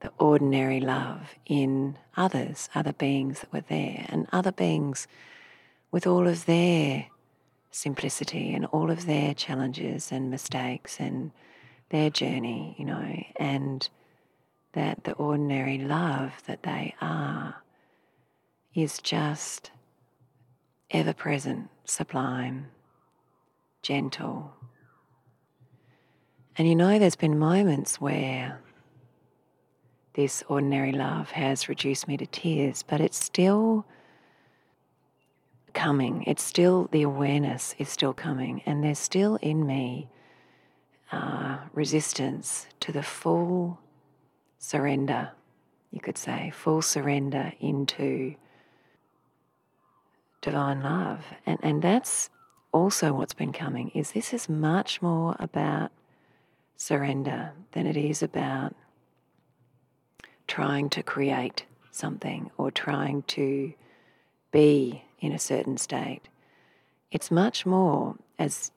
the 0.00 0.12
ordinary 0.18 0.80
love 0.80 1.34
in 1.46 1.98
others, 2.16 2.68
other 2.74 2.92
beings 2.92 3.40
that 3.40 3.52
were 3.52 3.64
there, 3.68 4.06
and 4.08 4.26
other 4.32 4.52
beings 4.52 5.06
with 5.90 6.06
all 6.06 6.28
of 6.28 6.46
their 6.46 7.06
simplicity 7.70 8.52
and 8.52 8.66
all 8.66 8.90
of 8.90 9.06
their 9.06 9.34
challenges 9.34 10.10
and 10.12 10.30
mistakes 10.30 10.98
and 10.98 11.30
their 11.90 12.10
journey, 12.10 12.74
you 12.78 12.84
know, 12.84 13.24
and 13.36 13.88
that 14.78 15.04
the 15.04 15.12
ordinary 15.12 15.78
love 15.78 16.32
that 16.46 16.62
they 16.62 16.94
are 17.00 17.56
is 18.74 18.98
just 18.98 19.70
ever 20.90 21.12
present, 21.12 21.68
sublime, 21.84 22.66
gentle, 23.82 24.52
and 26.58 26.68
you 26.68 26.74
know, 26.74 26.98
there's 26.98 27.14
been 27.14 27.38
moments 27.38 28.00
where 28.00 28.60
this 30.14 30.42
ordinary 30.48 30.90
love 30.90 31.30
has 31.30 31.68
reduced 31.68 32.08
me 32.08 32.16
to 32.16 32.26
tears, 32.26 32.82
but 32.82 33.00
it's 33.00 33.16
still 33.16 33.86
coming. 35.72 36.24
It's 36.24 36.42
still, 36.42 36.88
the 36.90 37.02
awareness 37.02 37.76
is 37.78 37.88
still 37.88 38.12
coming. 38.12 38.62
And 38.66 38.82
there's 38.82 38.98
still 38.98 39.36
in 39.36 39.64
me 39.64 40.08
uh, 41.12 41.58
resistance 41.72 42.66
to 42.80 42.90
the 42.90 43.04
full 43.04 43.78
surrender, 44.58 45.30
you 45.90 46.00
could 46.00 46.18
say, 46.18 46.52
full 46.54 46.82
surrender 46.82 47.52
into 47.60 48.34
divine 50.40 50.82
love. 50.82 51.24
And, 51.46 51.58
and 51.62 51.82
that's 51.82 52.30
also 52.72 53.12
what's 53.12 53.34
been 53.34 53.52
coming 53.52 53.90
is 53.90 54.12
this 54.12 54.32
is 54.32 54.48
much 54.48 55.00
more 55.00 55.36
about 55.38 55.90
surrender 56.76 57.52
than 57.72 57.86
it 57.86 57.96
is 57.96 58.22
about 58.22 58.74
trying 60.46 60.88
to 60.90 61.02
create 61.02 61.64
something 61.90 62.50
or 62.56 62.70
trying 62.70 63.22
to 63.22 63.72
be 64.50 65.02
in 65.20 65.32
a 65.32 65.38
certain 65.38 65.76
state. 65.76 66.28
It's 67.10 67.30
much 67.30 67.66
more, 67.66 68.16
as 68.38 68.70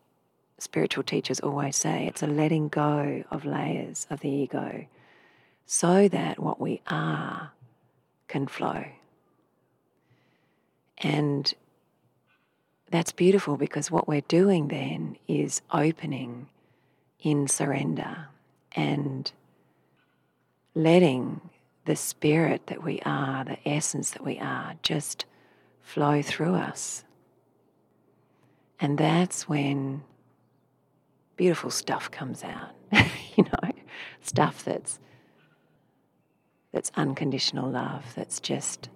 spiritual 0.57 1.03
teachers 1.03 1.39
always 1.39 1.75
say, 1.75 2.07
it's 2.07 2.23
a 2.23 2.27
letting 2.27 2.69
go 2.69 3.23
of 3.29 3.45
layers 3.45 4.07
of 4.09 4.21
the 4.21 4.29
ego 4.29 4.85
so 5.73 6.09
that 6.09 6.37
what 6.37 6.59
we 6.59 6.81
are 6.87 7.53
can 8.27 8.45
flow. 8.45 8.83
And 10.97 11.53
that's 12.89 13.13
beautiful 13.13 13.55
because 13.55 13.89
what 13.89 14.05
we're 14.05 14.19
doing 14.27 14.67
then 14.67 15.15
is 15.29 15.61
opening 15.71 16.49
in 17.21 17.47
surrender 17.47 18.27
and 18.73 19.31
letting 20.75 21.39
the 21.85 21.95
spirit 21.95 22.67
that 22.67 22.83
we 22.83 22.99
are, 23.05 23.45
the 23.45 23.57
essence 23.65 24.11
that 24.11 24.25
we 24.25 24.39
are, 24.39 24.73
just 24.83 25.23
flow 25.79 26.21
through 26.21 26.55
us. 26.55 27.05
And 28.77 28.97
that's 28.97 29.47
when 29.47 30.03
beautiful 31.37 31.69
stuff 31.69 32.11
comes 32.11 32.43
out, 32.43 32.75
you 33.37 33.45
know, 33.45 33.71
stuff 34.19 34.65
that's 34.65 34.99
that's 36.71 36.91
unconditional 36.95 37.69
love, 37.69 38.05
that's 38.15 38.39
just 38.39 38.89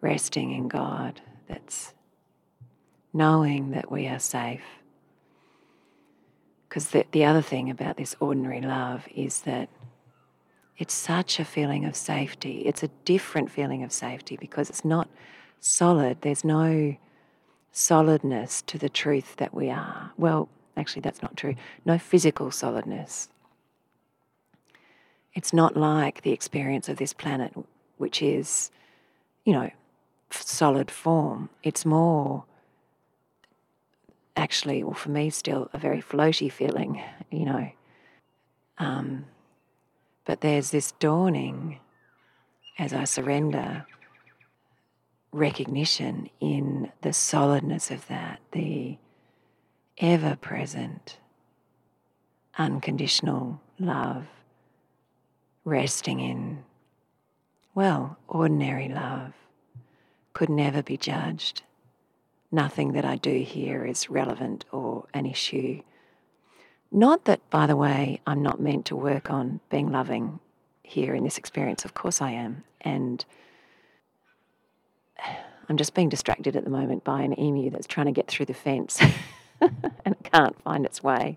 resting 0.00 0.52
in 0.52 0.68
God, 0.68 1.20
that's 1.48 1.94
knowing 3.12 3.70
that 3.70 3.90
we 3.90 4.06
are 4.06 4.18
safe 4.18 4.62
because 6.68 6.90
the, 6.90 7.06
the 7.12 7.24
other 7.24 7.42
thing 7.42 7.70
about 7.70 7.96
this 7.96 8.14
ordinary 8.20 8.60
love 8.60 9.08
is 9.14 9.40
that 9.42 9.68
it's 10.76 10.94
such 10.94 11.40
a 11.40 11.44
feeling 11.44 11.84
of 11.84 11.96
safety. 11.96 12.62
It's 12.66 12.82
a 12.82 12.88
different 13.04 13.50
feeling 13.50 13.82
of 13.82 13.90
safety 13.90 14.36
because 14.36 14.68
it's 14.68 14.84
not 14.84 15.08
solid. 15.60 16.18
There's 16.20 16.44
no 16.44 16.96
solidness 17.72 18.62
to 18.62 18.78
the 18.78 18.88
truth 18.88 19.36
that 19.36 19.54
we 19.54 19.70
are. 19.70 20.12
Well, 20.16 20.48
actually, 20.76 21.02
that's 21.02 21.22
not 21.22 21.36
true. 21.36 21.54
No 21.84 21.98
physical 21.98 22.50
solidness. 22.50 23.28
It's 25.38 25.52
not 25.52 25.76
like 25.76 26.22
the 26.22 26.32
experience 26.32 26.88
of 26.88 26.96
this 26.96 27.12
planet, 27.12 27.52
which 27.96 28.20
is, 28.22 28.72
you 29.44 29.52
know, 29.52 29.70
solid 30.30 30.90
form. 30.90 31.48
It's 31.62 31.86
more 31.86 32.42
actually, 34.36 34.82
or 34.82 34.96
for 34.96 35.10
me, 35.10 35.30
still 35.30 35.70
a 35.72 35.78
very 35.78 36.02
floaty 36.02 36.50
feeling, 36.50 37.00
you 37.30 37.44
know. 37.44 37.70
Um, 38.78 39.26
but 40.24 40.40
there's 40.40 40.72
this 40.72 40.90
dawning 40.98 41.78
as 42.76 42.92
I 42.92 43.04
surrender 43.04 43.86
recognition 45.30 46.30
in 46.40 46.90
the 47.02 47.12
solidness 47.12 47.92
of 47.92 48.08
that, 48.08 48.40
the 48.50 48.98
ever 49.98 50.34
present, 50.34 51.18
unconditional 52.58 53.60
love, 53.78 54.26
resting 55.68 56.20
in, 56.20 56.64
well, 57.74 58.18
ordinary 58.26 58.88
love, 58.88 59.34
could 60.32 60.48
never 60.48 60.82
be 60.82 60.96
judged. 60.96 61.62
Nothing 62.50 62.92
that 62.92 63.04
I 63.04 63.16
do 63.16 63.40
here 63.40 63.84
is 63.84 64.10
relevant 64.10 64.64
or 64.72 65.06
an 65.12 65.26
issue. 65.26 65.82
Not 66.90 67.26
that, 67.26 67.48
by 67.50 67.66
the 67.66 67.76
way, 67.76 68.20
I'm 68.26 68.42
not 68.42 68.60
meant 68.60 68.86
to 68.86 68.96
work 68.96 69.30
on 69.30 69.60
being 69.70 69.92
loving 69.92 70.40
here 70.82 71.14
in 71.14 71.24
this 71.24 71.38
experience. 71.38 71.84
Of 71.84 71.94
course 71.94 72.22
I 72.22 72.30
am. 72.30 72.64
And 72.80 73.24
I'm 75.68 75.76
just 75.76 75.94
being 75.94 76.08
distracted 76.08 76.56
at 76.56 76.64
the 76.64 76.70
moment 76.70 77.04
by 77.04 77.22
an 77.22 77.38
emu 77.38 77.70
that's 77.70 77.86
trying 77.86 78.06
to 78.06 78.12
get 78.12 78.28
through 78.28 78.46
the 78.46 78.54
fence 78.54 78.98
and 79.60 79.94
it 80.06 80.30
can't 80.32 80.60
find 80.62 80.86
its 80.86 81.02
way. 81.02 81.36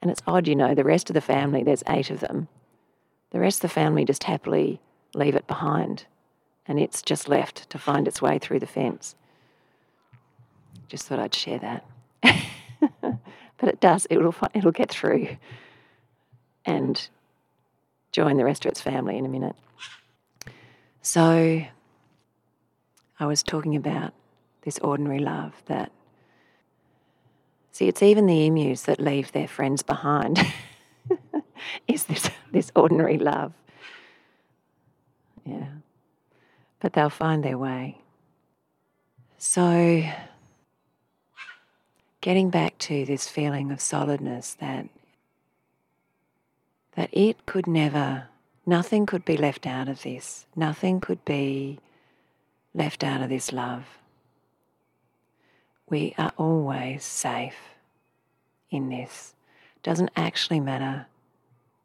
And 0.00 0.10
it's 0.10 0.22
odd, 0.26 0.46
you 0.46 0.54
know, 0.54 0.74
the 0.74 0.84
rest 0.84 1.10
of 1.10 1.14
the 1.14 1.20
family, 1.20 1.62
there's 1.62 1.82
eight 1.88 2.10
of 2.10 2.20
them, 2.20 2.48
the 3.30 3.40
rest 3.40 3.58
of 3.58 3.62
the 3.62 3.74
family 3.74 4.04
just 4.04 4.24
happily 4.24 4.80
leave 5.14 5.34
it 5.34 5.46
behind 5.46 6.06
and 6.66 6.78
it's 6.78 7.02
just 7.02 7.28
left 7.28 7.68
to 7.70 7.78
find 7.78 8.06
its 8.06 8.22
way 8.22 8.38
through 8.38 8.60
the 8.60 8.66
fence. 8.66 9.16
Just 10.88 11.06
thought 11.06 11.18
I'd 11.18 11.34
share 11.34 11.58
that. 11.58 11.84
but 13.00 13.68
it 13.68 13.80
does, 13.80 14.06
it'll, 14.08 14.34
it'll 14.54 14.70
get 14.70 14.90
through 14.90 15.36
and 16.64 17.08
join 18.12 18.36
the 18.36 18.44
rest 18.44 18.64
of 18.64 18.70
its 18.70 18.80
family 18.80 19.16
in 19.16 19.26
a 19.26 19.28
minute. 19.28 19.56
So 21.02 21.64
I 23.18 23.26
was 23.26 23.42
talking 23.42 23.74
about 23.76 24.12
this 24.62 24.78
ordinary 24.78 25.18
love 25.18 25.54
that, 25.66 25.90
see, 27.72 27.88
it's 27.88 28.02
even 28.02 28.26
the 28.26 28.46
emus 28.46 28.82
that 28.82 29.00
leave 29.00 29.32
their 29.32 29.48
friends 29.48 29.82
behind, 29.82 30.38
is 31.88 32.04
this, 32.04 32.30
this 32.52 32.70
ordinary 32.74 33.18
love. 33.18 33.52
Yeah. 35.44 35.68
But 36.80 36.92
they'll 36.92 37.10
find 37.10 37.44
their 37.44 37.58
way. 37.58 37.98
So, 39.38 40.02
getting 42.20 42.50
back 42.50 42.76
to 42.78 43.04
this 43.04 43.26
feeling 43.26 43.70
of 43.70 43.80
solidness 43.80 44.54
that 44.54 44.88
that 46.96 47.08
it 47.12 47.46
could 47.46 47.66
never 47.66 48.28
nothing 48.66 49.06
could 49.06 49.24
be 49.24 49.38
left 49.38 49.66
out 49.66 49.88
of 49.88 50.02
this 50.02 50.44
nothing 50.54 51.00
could 51.00 51.24
be 51.24 51.78
left 52.74 53.02
out 53.02 53.20
of 53.20 53.28
this 53.28 53.52
love. 53.52 53.84
We 55.88 56.14
are 56.16 56.32
always 56.36 57.04
safe 57.04 57.56
in 58.70 58.88
this. 58.88 59.34
Doesn't 59.82 60.10
actually 60.16 60.60
matter 60.60 61.06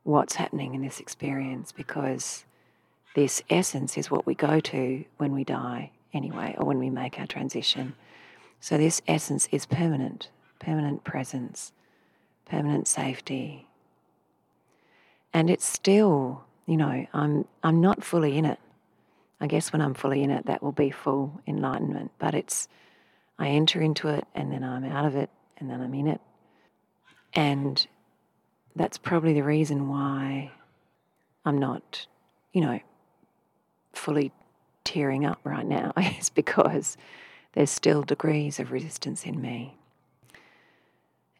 what's 0.05 0.35
happening 0.35 0.75
in 0.75 0.81
this 0.81 0.99
experience 0.99 1.71
because 1.71 2.45
this 3.15 3.41
essence 3.49 3.97
is 3.97 4.11
what 4.11 4.25
we 4.25 4.35
go 4.35 4.59
to 4.59 5.03
when 5.17 5.33
we 5.33 5.43
die 5.43 5.91
anyway, 6.13 6.55
or 6.57 6.65
when 6.65 6.79
we 6.79 6.89
make 6.89 7.19
our 7.19 7.25
transition. 7.25 7.95
So 8.59 8.77
this 8.77 9.01
essence 9.07 9.49
is 9.51 9.65
permanent, 9.65 10.29
permanent 10.59 11.03
presence, 11.03 11.71
permanent 12.45 12.87
safety. 12.87 13.67
And 15.33 15.49
it's 15.49 15.65
still, 15.65 16.45
you 16.67 16.77
know, 16.77 17.07
I'm 17.13 17.45
I'm 17.63 17.81
not 17.81 18.03
fully 18.03 18.37
in 18.37 18.45
it. 18.45 18.59
I 19.41 19.47
guess 19.47 19.73
when 19.73 19.81
I'm 19.81 19.95
fully 19.95 20.21
in 20.23 20.29
it, 20.29 20.45
that 20.45 20.61
will 20.61 20.71
be 20.71 20.91
full 20.91 21.41
enlightenment. 21.47 22.11
But 22.19 22.35
it's, 22.35 22.67
I 23.37 23.49
enter 23.49 23.81
into 23.81 24.07
it 24.07 24.25
and 24.33 24.51
then 24.51 24.63
I'm 24.63 24.85
out 24.85 25.05
of 25.05 25.15
it 25.15 25.29
and 25.57 25.69
then 25.69 25.81
I'm 25.81 25.93
in 25.93 26.07
it. 26.07 26.21
And 27.33 27.85
that's 28.75 28.97
probably 28.97 29.33
the 29.33 29.43
reason 29.43 29.87
why 29.87 30.51
I'm 31.45 31.57
not, 31.57 32.07
you 32.53 32.61
know, 32.61 32.79
fully 33.93 34.31
tearing 34.83 35.25
up 35.25 35.39
right 35.43 35.65
now, 35.65 35.93
is 36.19 36.29
because 36.29 36.97
there's 37.53 37.69
still 37.69 38.03
degrees 38.03 38.59
of 38.59 38.71
resistance 38.71 39.25
in 39.25 39.41
me. 39.41 39.77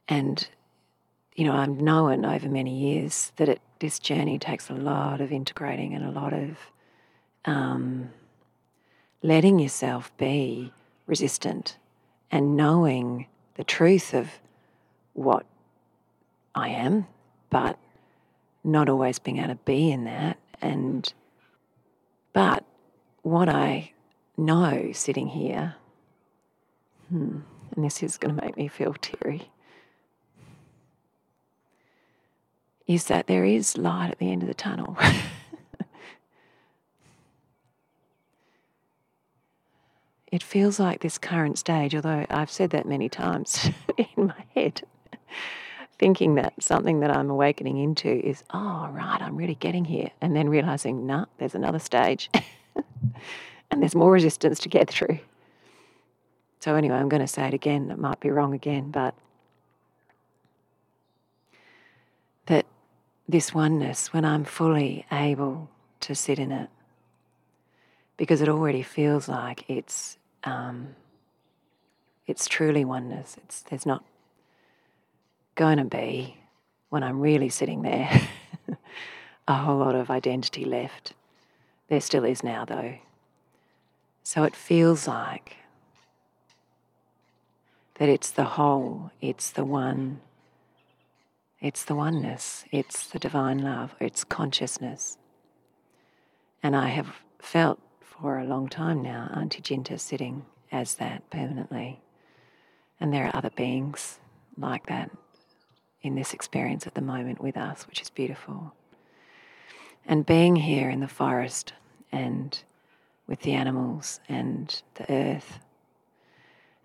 And, 0.07 0.47
you 1.35 1.45
know, 1.45 1.53
I've 1.53 1.69
known 1.69 2.25
over 2.25 2.47
many 2.47 2.77
years 2.77 3.31
that 3.35 3.49
it, 3.49 3.61
this 3.79 3.99
journey 3.99 4.39
takes 4.39 4.69
a 4.69 4.73
lot 4.73 5.19
of 5.19 5.31
integrating 5.31 5.93
and 5.93 6.05
a 6.05 6.11
lot 6.11 6.31
of 6.33 6.57
um, 7.43 8.11
letting 9.21 9.59
yourself 9.59 10.15
be 10.17 10.71
resistant 11.07 11.77
and 12.31 12.55
knowing 12.55 13.27
the 13.55 13.63
truth 13.63 14.13
of 14.13 14.29
what 15.13 15.45
I 16.53 16.69
am, 16.69 17.07
but 17.55 17.79
not 18.65 18.89
always 18.89 19.17
being 19.17 19.37
able 19.37 19.47
to 19.47 19.55
be 19.63 19.89
in 19.89 20.03
that. 20.03 20.37
And, 20.61 21.13
but 22.33 22.65
what 23.21 23.47
I 23.47 23.93
know 24.35 24.91
sitting 24.91 25.27
here, 25.27 25.75
hmm, 27.07 27.37
and 27.73 27.85
this 27.85 28.03
is 28.03 28.17
going 28.17 28.35
to 28.35 28.43
make 28.43 28.57
me 28.57 28.67
feel 28.67 28.93
teary, 28.99 29.49
is 32.87 33.05
that 33.05 33.27
there 33.27 33.45
is 33.45 33.77
light 33.77 34.11
at 34.11 34.19
the 34.19 34.33
end 34.33 34.41
of 34.41 34.49
the 34.49 34.53
tunnel. 34.53 34.97
it 40.29 40.43
feels 40.43 40.77
like 40.77 40.99
this 40.99 41.17
current 41.17 41.57
stage, 41.57 41.95
although 41.95 42.25
I've 42.29 42.51
said 42.51 42.71
that 42.71 42.85
many 42.85 43.07
times 43.07 43.69
in 43.97 44.25
my 44.25 44.43
head, 44.53 44.81
thinking 45.97 46.35
that 46.35 46.53
something 46.59 46.99
that 46.99 47.15
I'm 47.15 47.29
awakening 47.29 47.77
into 47.77 48.09
is, 48.09 48.43
oh, 48.53 48.89
right, 48.91 49.21
I'm 49.21 49.35
really 49.35 49.55
getting 49.55 49.85
here. 49.85 50.09
And 50.21 50.35
then 50.35 50.49
realizing, 50.49 51.05
nah, 51.07 51.25
there's 51.37 51.55
another 51.55 51.79
stage 51.79 52.29
and 53.71 53.81
there's 53.81 53.95
more 53.95 54.11
resistance 54.11 54.59
to 54.59 54.69
get 54.69 54.89
through. 54.89 55.19
So, 56.59 56.75
anyway, 56.75 56.95
I'm 56.95 57.09
going 57.09 57.21
to 57.21 57.27
say 57.27 57.47
it 57.47 57.53
again. 57.53 57.91
It 57.91 57.99
might 57.99 58.19
be 58.19 58.29
wrong 58.29 58.53
again, 58.53 58.89
but 58.89 59.13
that 62.47 62.65
this 63.27 63.53
oneness, 63.53 64.11
when 64.11 64.25
I'm 64.25 64.43
fully 64.43 65.05
able 65.11 65.69
to 66.01 66.15
sit 66.15 66.39
in 66.39 66.51
it, 66.51 66.69
because 68.17 68.41
it 68.41 68.49
already 68.49 68.81
feels 68.81 69.27
like 69.27 69.69
it's 69.69 70.17
um, 70.43 70.95
it's 72.27 72.47
truly 72.47 72.85
oneness. 72.85 73.37
It's 73.43 73.61
there's 73.63 73.85
not 73.85 74.03
going 75.55 75.77
to 75.77 75.85
be 75.85 76.37
when 76.89 77.03
I'm 77.03 77.19
really 77.19 77.49
sitting 77.49 77.81
there 77.81 78.21
a 79.47 79.53
whole 79.53 79.77
lot 79.77 79.95
of 79.95 80.09
identity 80.09 80.65
left. 80.65 81.13
There 81.89 82.01
still 82.01 82.25
is 82.25 82.43
now, 82.43 82.65
though. 82.65 82.95
So 84.23 84.43
it 84.43 84.55
feels 84.55 85.07
like 85.07 85.57
that 87.95 88.09
it's 88.09 88.31
the 88.31 88.43
whole, 88.43 89.11
it's 89.21 89.51
the 89.51 89.63
one, 89.63 90.19
it's 91.61 91.83
the 91.85 91.95
oneness, 91.95 92.65
it's 92.71 93.07
the 93.07 93.19
divine 93.19 93.59
love, 93.59 93.95
it's 93.99 94.23
consciousness. 94.23 95.17
And 96.61 96.75
I 96.75 96.87
have 96.89 97.17
felt 97.39 97.79
for 98.01 98.39
a 98.39 98.45
long 98.45 98.67
time 98.67 99.01
now, 99.01 99.31
Auntie 99.35 99.61
Jinta 99.61 99.99
sitting 99.99 100.45
as 100.71 100.95
that 100.95 101.29
permanently. 101.29 102.01
And 102.99 103.13
there 103.13 103.27
are 103.27 103.35
other 103.35 103.51
beings 103.51 104.19
like 104.57 104.87
that 104.87 105.11
in 106.05 106.15
this 106.15 106.33
experience 106.33 106.87
at 106.87 106.95
the 106.95 107.01
moment 107.01 107.41
with 107.41 107.57
us, 107.57 107.87
which 107.87 108.01
is 108.01 108.09
beautiful. 108.09 108.73
And 110.05 110.25
being 110.25 110.55
here 110.55 110.89
in 110.89 110.99
the 110.99 111.07
forest 111.07 111.73
and 112.11 112.57
with 113.27 113.41
the 113.41 113.53
animals 113.53 114.19
and 114.29 114.81
the 114.95 115.11
earth. 115.11 115.59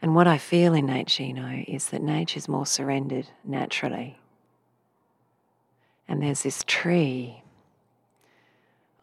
And 0.03 0.15
what 0.15 0.27
I 0.27 0.39
feel 0.39 0.75
in 0.75 0.87
nature, 0.87 1.23
you 1.25 1.35
know, 1.35 1.65
is 1.69 1.91
that 1.91 2.03
nature's 2.03 2.49
more 2.49 2.67
surrendered 2.67 3.29
naturally. 3.45 4.19
And 6.09 6.23
there's 6.23 6.43
this 6.43 6.65
tree 6.67 7.43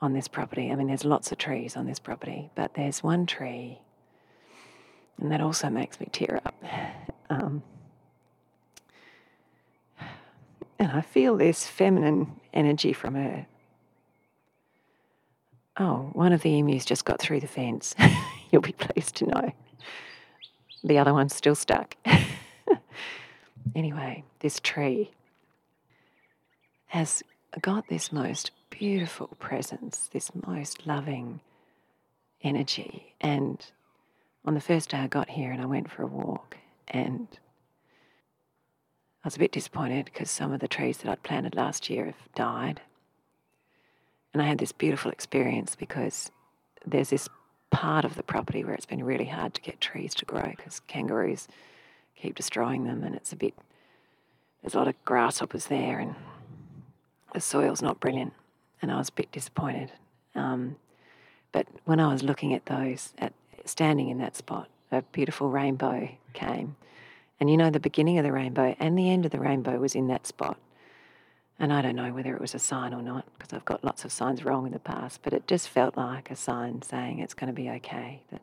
on 0.01 0.13
this 0.13 0.27
property. 0.27 0.71
I 0.71 0.75
mean, 0.75 0.87
there's 0.87 1.05
lots 1.05 1.31
of 1.31 1.37
trees 1.37 1.77
on 1.77 1.85
this 1.85 1.99
property, 1.99 2.49
but 2.55 2.73
there's 2.73 3.03
one 3.03 3.25
tree 3.27 3.79
And 5.19 5.31
that 5.31 5.41
also 5.41 5.69
makes 5.69 5.99
me 5.99 6.07
tear 6.11 6.41
up. 6.45 6.55
Um, 7.29 7.63
and 10.79 10.91
I 10.91 11.01
feel 11.01 11.37
this 11.37 11.67
feminine 11.67 12.39
energy 12.53 12.93
from 12.93 13.15
her. 13.15 13.47
Oh, 15.79 16.09
one 16.13 16.33
of 16.33 16.41
the 16.41 16.57
emus 16.57 16.85
just 16.85 17.05
got 17.05 17.19
through 17.19 17.39
the 17.39 17.47
fence. 17.47 17.95
You'll 18.51 18.61
be 18.61 18.71
pleased 18.71 19.15
to 19.17 19.25
know. 19.25 19.53
The 20.83 20.97
other 20.97 21.13
one's 21.13 21.35
still 21.35 21.55
stuck. 21.55 21.95
anyway, 23.75 24.23
this 24.39 24.59
tree 24.59 25.11
has 26.87 27.21
got 27.61 27.87
this 27.89 28.11
most 28.11 28.51
beautiful 28.69 29.27
presence, 29.39 30.09
this 30.11 30.31
most 30.47 30.87
loving 30.87 31.41
energy. 32.41 33.13
And 33.21 33.63
on 34.45 34.53
the 34.53 34.61
first 34.61 34.89
day 34.91 34.97
I 34.97 35.07
got 35.07 35.29
here 35.29 35.51
and 35.51 35.61
I 35.61 35.65
went 35.65 35.91
for 35.91 36.03
a 36.03 36.07
walk 36.07 36.57
and 36.87 37.27
I 39.27 39.29
was 39.29 39.35
a 39.35 39.39
bit 39.39 39.51
disappointed 39.51 40.05
because 40.05 40.31
some 40.31 40.53
of 40.53 40.61
the 40.61 40.69
trees 40.69 40.99
that 40.99 41.11
I'd 41.11 41.21
planted 41.21 41.53
last 41.53 41.89
year 41.89 42.05
have 42.05 42.33
died. 42.33 42.79
And 44.31 44.41
I 44.41 44.45
had 44.45 44.57
this 44.57 44.71
beautiful 44.71 45.11
experience 45.11 45.75
because 45.75 46.31
there's 46.85 47.09
this 47.09 47.27
part 47.69 48.05
of 48.05 48.15
the 48.15 48.23
property 48.23 48.63
where 48.63 48.73
it's 48.73 48.85
been 48.85 49.03
really 49.03 49.25
hard 49.25 49.53
to 49.55 49.61
get 49.61 49.81
trees 49.81 50.15
to 50.15 50.23
grow 50.23 50.53
because 50.55 50.79
kangaroos 50.87 51.49
keep 52.15 52.35
destroying 52.35 52.85
them 52.85 53.03
and 53.03 53.15
it's 53.15 53.33
a 53.33 53.35
bit, 53.35 53.53
there's 54.61 54.75
a 54.75 54.77
lot 54.77 54.87
of 54.87 54.95
grasshoppers 55.03 55.65
there 55.65 55.99
and 55.99 56.15
the 57.33 57.41
soil's 57.41 57.81
not 57.81 57.99
brilliant. 57.99 58.31
And 58.81 58.93
I 58.93 58.97
was 58.97 59.09
a 59.09 59.11
bit 59.11 59.29
disappointed. 59.33 59.91
Um, 60.35 60.77
but 61.51 61.67
when 61.83 61.99
I 61.99 62.13
was 62.13 62.23
looking 62.23 62.53
at 62.53 62.67
those, 62.67 63.11
at 63.17 63.33
standing 63.65 64.07
in 64.07 64.19
that 64.19 64.37
spot, 64.37 64.69
a 64.89 65.01
beautiful 65.01 65.49
rainbow 65.49 66.07
came. 66.31 66.77
And 67.39 67.49
you 67.49 67.57
know, 67.57 67.69
the 67.69 67.79
beginning 67.79 68.17
of 68.17 68.23
the 68.23 68.31
rainbow 68.31 68.75
and 68.79 68.97
the 68.97 69.09
end 69.09 69.25
of 69.25 69.31
the 69.31 69.39
rainbow 69.39 69.79
was 69.79 69.95
in 69.95 70.07
that 70.07 70.25
spot. 70.25 70.57
And 71.59 71.73
I 71.73 71.81
don't 71.81 71.95
know 71.95 72.13
whether 72.13 72.35
it 72.35 72.41
was 72.41 72.53
a 72.53 72.59
sign 72.59 72.93
or 72.93 73.01
not, 73.01 73.25
because 73.37 73.53
I've 73.53 73.65
got 73.65 73.83
lots 73.83 74.05
of 74.05 74.11
signs 74.11 74.45
wrong 74.45 74.67
in 74.67 74.73
the 74.73 74.79
past, 74.79 75.21
but 75.23 75.33
it 75.33 75.47
just 75.47 75.69
felt 75.69 75.97
like 75.97 76.29
a 76.29 76.35
sign 76.35 76.81
saying 76.83 77.19
it's 77.19 77.33
going 77.33 77.47
to 77.47 77.53
be 77.53 77.69
okay, 77.69 78.21
that 78.31 78.41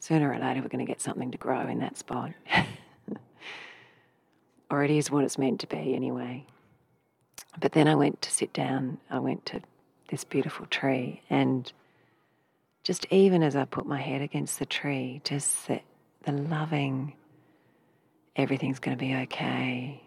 sooner 0.00 0.32
or 0.32 0.38
later 0.38 0.62
we're 0.62 0.68
going 0.68 0.84
to 0.84 0.90
get 0.90 1.00
something 1.00 1.30
to 1.30 1.38
grow 1.38 1.66
in 1.66 1.78
that 1.80 1.98
spot. 1.98 2.32
or 4.70 4.82
it 4.82 4.90
is 4.90 5.10
what 5.10 5.24
it's 5.24 5.36
meant 5.36 5.60
to 5.60 5.66
be 5.66 5.94
anyway. 5.94 6.46
But 7.60 7.72
then 7.72 7.86
I 7.86 7.94
went 7.94 8.22
to 8.22 8.30
sit 8.30 8.54
down, 8.54 8.98
I 9.10 9.18
went 9.18 9.44
to 9.46 9.60
this 10.08 10.24
beautiful 10.24 10.64
tree, 10.66 11.20
and 11.28 11.70
just 12.82 13.06
even 13.10 13.42
as 13.42 13.54
I 13.54 13.66
put 13.66 13.86
my 13.86 14.00
head 14.00 14.22
against 14.22 14.58
the 14.58 14.66
tree, 14.66 15.20
just 15.24 15.68
the, 15.68 15.80
the 16.24 16.32
loving, 16.32 17.12
everything's 18.36 18.78
going 18.78 18.96
to 18.96 19.00
be 19.04 19.14
okay. 19.14 20.02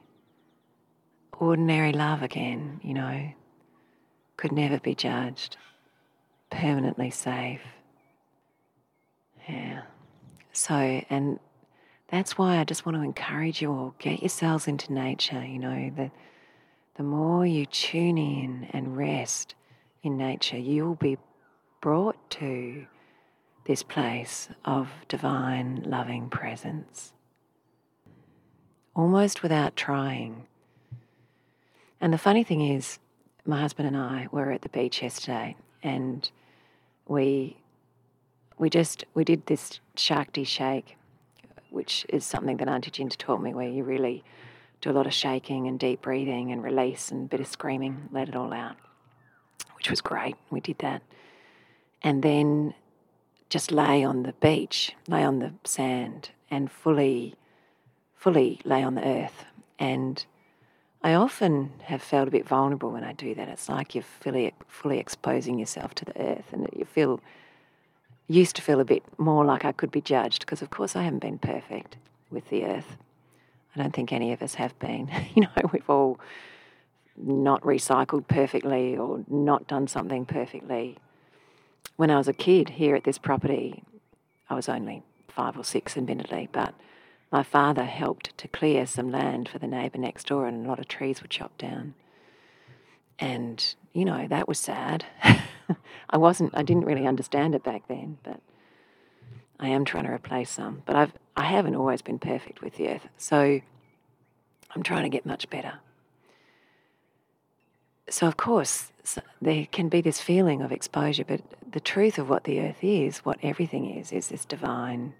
Ordinary 1.38 1.91
love 1.91 2.23
again, 2.23 2.79
you 2.83 2.93
know, 2.93 3.29
could 4.38 4.51
never 4.51 4.79
be 4.79 4.95
judged, 4.95 5.57
permanently 6.49 7.09
safe. 7.09 7.61
Yeah. 9.47 9.83
So, 10.53 10.75
and 10.75 11.39
that's 12.09 12.38
why 12.38 12.59
I 12.59 12.63
just 12.63 12.85
want 12.85 12.97
to 12.97 13.03
encourage 13.03 13.61
you 13.61 13.71
all 13.71 13.95
get 13.99 14.21
yourselves 14.21 14.67
into 14.67 14.93
nature, 14.93 15.43
you 15.43 15.59
know, 15.59 15.91
that 15.97 16.11
the 16.95 17.03
more 17.03 17.45
you 17.45 17.65
tune 17.65 18.17
in 18.17 18.69
and 18.71 18.95
rest 18.95 19.55
in 20.01 20.17
nature, 20.17 20.57
you'll 20.57 20.95
be 20.95 21.17
brought 21.81 22.29
to 22.29 22.85
this 23.65 23.83
place 23.83 24.47
of 24.63 24.88
divine, 25.07 25.83
loving 25.85 26.29
presence, 26.29 27.11
almost 28.95 29.43
without 29.43 29.75
trying. 29.75 30.45
And 31.99 32.13
the 32.13 32.17
funny 32.17 32.43
thing 32.43 32.62
is, 32.62 32.99
my 33.45 33.60
husband 33.60 33.88
and 33.88 33.97
I 33.97 34.27
were 34.31 34.51
at 34.51 34.62
the 34.62 34.69
beach 34.69 35.01
yesterday, 35.01 35.55
and 35.84 36.29
we 37.08 37.58
we 38.58 38.69
just 38.69 39.03
we 39.13 39.23
did 39.23 39.45
this 39.45 39.79
Shakti 39.95 40.43
shake, 40.43 40.97
which 41.69 42.05
is 42.10 42.25
something 42.25 42.58
that 42.58 42.67
Auntie 42.67 42.91
Jinta 42.91 43.17
taught 43.17 43.41
me, 43.41 43.53
where 43.53 43.69
you 43.69 43.84
really 43.84 44.23
do 44.81 44.89
a 44.89 44.93
lot 44.93 45.08
of 45.08 45.13
shaking 45.13 45.67
and 45.67 45.79
deep 45.79 46.01
breathing 46.01 46.51
and 46.51 46.63
release 46.63 47.12
and 47.12 47.25
a 47.25 47.27
bit 47.27 47.39
of 47.39 47.47
screaming, 47.47 48.10
let 48.12 48.29
it 48.29 48.36
all 48.36 48.53
out, 48.53 48.75
which 49.75 49.89
was 49.89 50.01
great. 50.01 50.36
We 50.49 50.60
did 50.60 50.79
that 50.79 51.01
and 52.05 52.21
then 52.21 52.75
just 53.49 53.71
lay 53.71 54.03
on 54.03 54.23
the 54.23 54.34
beach, 54.34 54.93
lay 55.08 55.23
on 55.23 55.39
the 55.39 55.53
sand, 55.63 56.29
and 56.51 56.71
fully, 56.71 57.34
fully 58.25 58.59
lay 58.65 58.81
on 58.81 58.95
the 58.95 59.07
earth. 59.07 59.45
And 59.77 60.25
I 61.03 61.13
often 61.13 61.71
have 61.83 62.01
felt 62.01 62.27
a 62.27 62.31
bit 62.31 62.47
vulnerable 62.47 62.89
when 62.89 63.03
I 63.03 63.13
do 63.13 63.35
that. 63.35 63.47
It's 63.49 63.69
like 63.69 63.93
you're 63.93 64.03
fully, 64.03 64.51
fully 64.67 64.97
exposing 64.97 65.59
yourself 65.59 65.93
to 65.95 66.05
the 66.05 66.19
earth, 66.19 66.51
and 66.51 66.67
you 66.75 66.85
feel 66.85 67.19
used 68.27 68.55
to 68.55 68.63
feel 68.63 68.79
a 68.79 68.85
bit 68.85 69.03
more 69.19 69.45
like 69.45 69.63
I 69.63 69.71
could 69.71 69.91
be 69.91 70.01
judged 70.01 70.39
because, 70.39 70.63
of 70.63 70.71
course, 70.71 70.95
I 70.95 71.03
haven't 71.03 71.19
been 71.19 71.38
perfect 71.38 71.97
with 72.31 72.49
the 72.49 72.65
earth. 72.65 72.97
I 73.75 73.83
don't 73.83 73.93
think 73.93 74.11
any 74.11 74.33
of 74.33 74.41
us 74.41 74.55
have 74.55 74.77
been. 74.79 75.11
you 75.35 75.43
know, 75.43 75.69
we've 75.71 75.88
all 75.88 76.19
not 77.15 77.61
recycled 77.61 78.27
perfectly 78.27 78.97
or 78.97 79.23
not 79.27 79.67
done 79.67 79.88
something 79.88 80.25
perfectly 80.25 80.97
when 81.97 82.11
I 82.11 82.17
was 82.17 82.27
a 82.27 82.33
kid 82.33 82.69
here 82.69 82.95
at 82.95 83.03
this 83.03 83.17
property, 83.17 83.83
I 84.49 84.55
was 84.55 84.67
only 84.67 85.03
five 85.29 85.57
or 85.57 85.63
six, 85.63 85.95
admittedly, 85.95 86.49
but 86.51 86.73
my 87.31 87.43
father 87.43 87.83
helped 87.83 88.38
to 88.38 88.47
clear 88.47 88.85
some 88.85 89.11
land 89.11 89.49
for 89.49 89.59
the 89.59 89.67
neighbour 89.67 89.97
next 89.97 90.27
door, 90.27 90.47
and 90.47 90.65
a 90.65 90.69
lot 90.69 90.79
of 90.79 90.88
trees 90.88 91.21
were 91.21 91.27
chopped 91.27 91.59
down. 91.59 91.93
And, 93.19 93.75
you 93.93 94.05
know, 94.05 94.27
that 94.27 94.47
was 94.47 94.59
sad. 94.59 95.05
I 96.09 96.17
wasn't, 96.17 96.55
I 96.55 96.63
didn't 96.63 96.85
really 96.85 97.07
understand 97.07 97.55
it 97.55 97.63
back 97.63 97.88
then, 97.88 98.17
but 98.23 98.39
I 99.59 99.69
am 99.69 99.85
trying 99.85 100.05
to 100.05 100.11
replace 100.11 100.51
some. 100.51 100.83
But 100.85 100.95
I've, 100.95 101.13
I 101.35 101.45
haven't 101.45 101.75
always 101.75 102.01
been 102.01 102.19
perfect 102.19 102.61
with 102.61 102.75
the 102.75 102.89
earth, 102.89 103.07
so 103.17 103.61
I'm 104.75 104.83
trying 104.83 105.03
to 105.03 105.09
get 105.09 105.25
much 105.25 105.49
better. 105.49 105.79
So, 108.09 108.27
of 108.27 108.38
course, 108.38 108.91
there 109.41 109.67
can 109.71 109.89
be 109.89 110.01
this 110.01 110.21
feeling 110.21 110.61
of 110.61 110.71
exposure, 110.71 111.25
but 111.25 111.41
the 111.69 111.79
truth 111.79 112.17
of 112.19 112.29
what 112.29 112.43
the 112.43 112.59
earth 112.59 112.83
is, 112.83 113.19
what 113.19 113.39
everything 113.41 113.89
is, 113.89 114.11
is 114.11 114.27
this 114.27 114.45
divine, 114.45 115.13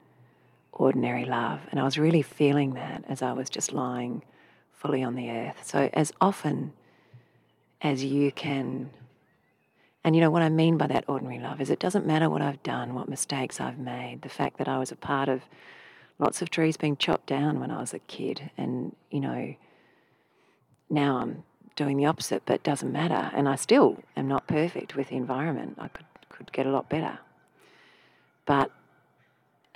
ordinary 0.76 1.26
love. 1.26 1.62
And 1.72 1.80
I 1.80 1.84
was 1.84 1.98
really 1.98 2.22
feeling 2.22 2.74
that 2.76 3.04
as 3.08 3.22
I 3.22 3.34
was 3.34 3.50
just 3.50 3.74
lying 3.74 4.24
fully 4.72 5.04
on 5.04 5.16
the 5.16 5.30
earth. 5.30 5.62
So, 5.64 5.90
as 5.94 6.14
often 6.22 6.74
as 7.82 8.04
you 8.04 8.32
can, 8.32 8.90
and 10.04 10.16
you 10.16 10.22
know 10.22 10.30
what 10.30 10.42
I 10.42 10.50
mean 10.50 10.78
by 10.78 10.88
that 10.88 11.06
ordinary 11.08 11.40
love 11.40 11.60
is 11.62 11.70
it 11.70 11.80
doesn't 11.80 12.06
matter 12.06 12.30
what 12.30 12.42
I've 12.42 12.62
done, 12.64 12.94
what 12.94 13.10
mistakes 13.10 13.60
I've 13.60 13.80
made, 13.80 14.22
the 14.22 14.30
fact 14.30 14.58
that 14.58 14.68
I 14.68 14.78
was 14.78 14.92
a 14.92 14.96
part 14.96 15.30
of 15.30 15.42
lots 16.20 16.42
of 16.42 16.50
trees 16.50 16.78
being 16.78 16.98
chopped 16.98 17.28
down 17.28 17.60
when 17.60 17.72
I 17.72 17.80
was 17.80 17.94
a 17.94 18.00
kid, 18.00 18.52
and 18.58 18.96
you 19.10 19.20
know, 19.20 19.56
now 20.90 21.18
I'm 21.18 21.44
doing 21.76 21.98
the 21.98 22.06
opposite, 22.06 22.44
but 22.46 22.56
it 22.56 22.64
doesn't 22.64 22.92
matter. 22.92 23.32
And 23.34 23.50
I 23.50 23.56
still 23.56 24.00
am 24.16 24.28
not 24.28 24.48
perfect 24.48 24.96
with 24.96 25.10
the 25.10 25.16
environment. 25.16 25.78
I 25.78 25.90
could, 25.90 26.06
could 26.30 26.52
get 26.52 26.66
a 26.66 26.72
lot 26.72 26.90
better. 26.90 27.20
But, 28.46 28.72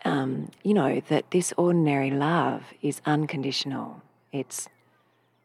um, 0.05 0.49
you 0.63 0.73
know, 0.73 1.01
that 1.09 1.31
this 1.31 1.53
ordinary 1.57 2.11
love 2.11 2.63
is 2.81 3.01
unconditional. 3.05 4.01
It's, 4.31 4.67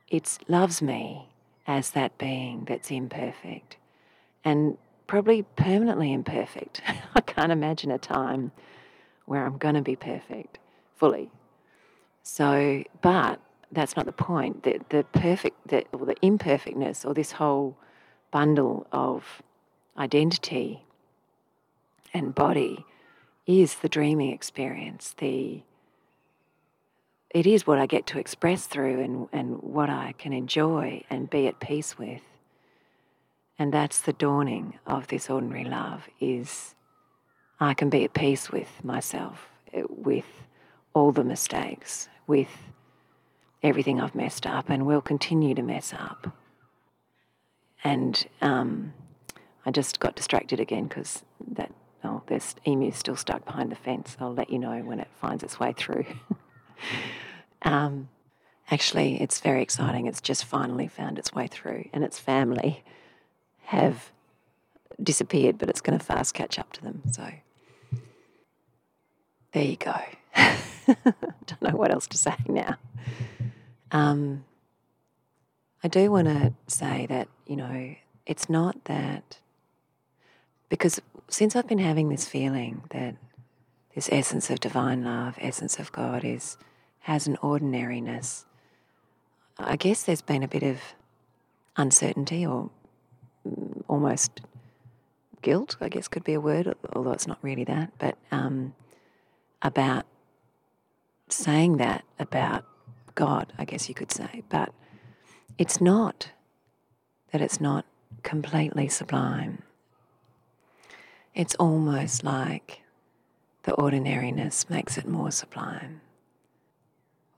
it's 0.09 0.38
loves 0.49 0.83
me 0.83 1.29
as 1.67 1.90
that 1.93 2.17
being 2.19 2.64
that's 2.67 2.90
imperfect 2.90 3.77
and 4.45 4.77
probably 5.07 5.43
permanently 5.43 6.12
imperfect. 6.12 6.83
I 7.14 7.21
can't 7.21 7.53
imagine 7.53 7.90
a 7.90 7.99
time 7.99 8.53
where 9.27 9.45
I'm 9.45 9.59
going 9.59 9.75
to 9.75 9.83
be 9.83 9.97
perfect 9.97 10.59
fully. 10.97 11.31
So, 12.23 12.85
but 13.03 13.40
that's 13.73 13.97
not 13.97 14.07
the 14.07 14.12
point. 14.12 14.62
The, 14.62 14.81
the 14.90 15.05
perfect, 15.05 15.69
the, 15.69 15.85
or 15.93 16.07
the 16.07 16.17
imperfectness, 16.23 17.05
or 17.05 17.14
this 17.14 17.33
whole 17.33 17.77
bundle 18.31 18.87
of 18.93 19.43
identity 19.99 20.85
and 22.12 22.35
body 22.35 22.85
is 23.46 23.76
the 23.76 23.88
dreaming 23.88 24.33
experience. 24.33 25.14
The 25.18 25.62
it 27.30 27.46
is 27.48 27.66
what 27.66 27.80
I 27.80 27.87
get 27.87 28.07
to 28.07 28.18
express 28.20 28.66
through 28.66 29.00
and, 29.00 29.28
and 29.33 29.61
what 29.61 29.90
I 29.90 30.14
can 30.18 30.33
enjoy 30.33 31.02
and 31.11 31.28
be 31.28 31.48
at 31.48 31.59
peace 31.59 31.98
with. 31.98 32.22
And 33.59 33.74
that's 33.74 34.00
the 34.00 34.12
dawning 34.12 34.78
of 34.87 35.09
this 35.09 35.28
ordinary 35.28 35.64
love 35.64 36.09
is 36.20 36.76
I 37.59 37.74
can 37.74 37.90
be 37.90 38.04
at 38.04 38.14
peace 38.14 38.52
with 38.52 38.85
myself, 38.85 39.48
eh, 39.72 39.83
with 39.88 40.26
all 40.94 41.11
the 41.11 41.24
mistakes, 41.24 42.09
with 42.28 42.48
everything 43.64 44.00
I've 44.00 44.14
messed 44.14 44.46
up 44.46 44.70
and 44.70 44.87
will 44.87 45.00
continue 45.00 45.57
to 45.57 45.62
mess 45.62 45.92
up. 45.92 46.37
And 47.83 48.26
um, 48.42 48.92
I 49.66 49.72
just 49.72 49.98
got 49.98 50.14
distracted 50.14 50.61
again 50.61 50.85
because 50.85 51.24
that 51.52 51.72
oh, 52.05 52.23
there's 52.27 52.55
emus 52.64 52.97
still 52.97 53.17
stuck 53.17 53.45
behind 53.45 53.71
the 53.71 53.77
fence. 53.77 54.17
I'll 54.21 54.35
let 54.35 54.51
you 54.51 54.59
know 54.59 54.81
when 54.81 55.01
it 55.01 55.09
finds 55.21 55.43
its 55.43 55.59
way 55.59 55.73
through. 55.77 56.05
um, 57.62 58.09
actually, 58.71 59.21
it's 59.21 59.40
very 59.40 59.62
exciting. 59.62 60.07
It's 60.07 60.21
just 60.21 60.45
finally 60.45 60.88
found 60.88 61.19
its 61.19 61.33
way 61.33 61.47
through, 61.47 61.88
and 61.93 62.05
its 62.05 62.19
family 62.19 62.85
have 63.67 64.11
disappeared, 65.03 65.59
but 65.59 65.69
it's 65.69 65.81
going 65.81 65.99
to 65.99 66.05
fast 66.05 66.35
catch 66.35 66.59
up 66.59 66.73
to 66.75 66.83
them. 66.83 67.03
So 67.11 67.29
there 69.53 69.64
you 69.64 69.77
go. 69.77 70.01
Don't 70.87 71.62
know 71.62 71.77
what 71.77 71.90
else 71.90 72.07
to 72.09 72.19
say 72.19 72.37
now. 72.49 72.77
Um, 73.90 74.45
I 75.83 75.88
do 75.88 76.11
want 76.11 76.29
to 76.29 76.53
say 76.67 77.07
that, 77.07 77.29
you 77.47 77.57
know, 77.57 77.95
it's 78.27 78.49
not 78.49 78.85
that, 78.85 79.38
because 80.69 81.01
since 81.35 81.57
I've 81.57 81.66
been 81.66 81.79
having 81.81 82.11
this 82.11 82.29
feeling 82.29 82.85
that 82.90 83.16
this 83.92 84.09
essence 84.12 84.51
of 84.51 84.61
divine 84.61 85.03
love, 85.03 85.37
essence 85.40 85.81
of 85.81 85.90
God 85.90 86.25
is 86.25 86.57
has 87.01 87.27
an 87.27 87.37
ordinariness, 87.42 88.47
I 89.59 89.75
guess 89.75 90.05
there's 90.05 90.23
been 90.23 90.44
a 90.44 90.49
bit 90.49 90.62
of 90.62 90.79
uncertainty 91.77 92.47
or 92.47 92.70
almost 93.88 94.42
guilt, 95.42 95.77
I 95.81 95.88
guess 95.88 96.07
could 96.07 96.23
be 96.23 96.35
a 96.35 96.40
word, 96.40 96.73
although 96.94 97.11
it's 97.11 97.27
not 97.27 97.38
really 97.42 97.64
that, 97.64 97.90
but 97.99 98.16
um, 98.31 98.73
about 99.61 100.07
saying 101.29 101.79
that 101.79 102.05
about 102.20 102.64
God, 103.16 103.53
I 103.59 103.64
guess 103.64 103.88
you 103.88 103.94
could 103.94 104.12
say. 104.12 104.44
But 104.49 104.73
it's 105.59 105.81
not 105.81 106.31
that 107.33 107.40
it's 107.40 107.61
not 107.61 107.87
completely 108.23 108.87
sublime. 108.87 109.63
It's 111.35 111.57
almost 111.57 112.23
like 112.23 112.83
the 113.64 113.75
ordinariness 113.75 114.70
makes 114.70 114.97
it 114.97 115.09
more 115.09 115.33
sublime. 115.33 116.01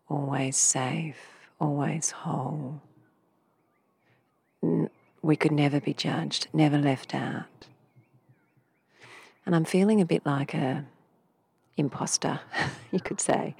Always 0.08 0.58
safe, 0.58 1.48
always 1.58 2.10
whole. 2.10 2.82
We 5.22 5.36
could 5.36 5.52
never 5.52 5.80
be 5.80 5.94
judged, 5.94 6.48
never 6.52 6.76
left 6.76 7.14
out. 7.14 7.66
And 9.46 9.56
I'm 9.56 9.64
feeling 9.64 10.02
a 10.02 10.06
bit 10.06 10.26
like 10.26 10.52
a 10.52 10.84
imposter, 11.78 12.40
you 12.92 13.00
could 13.00 13.20
say, 13.20 13.54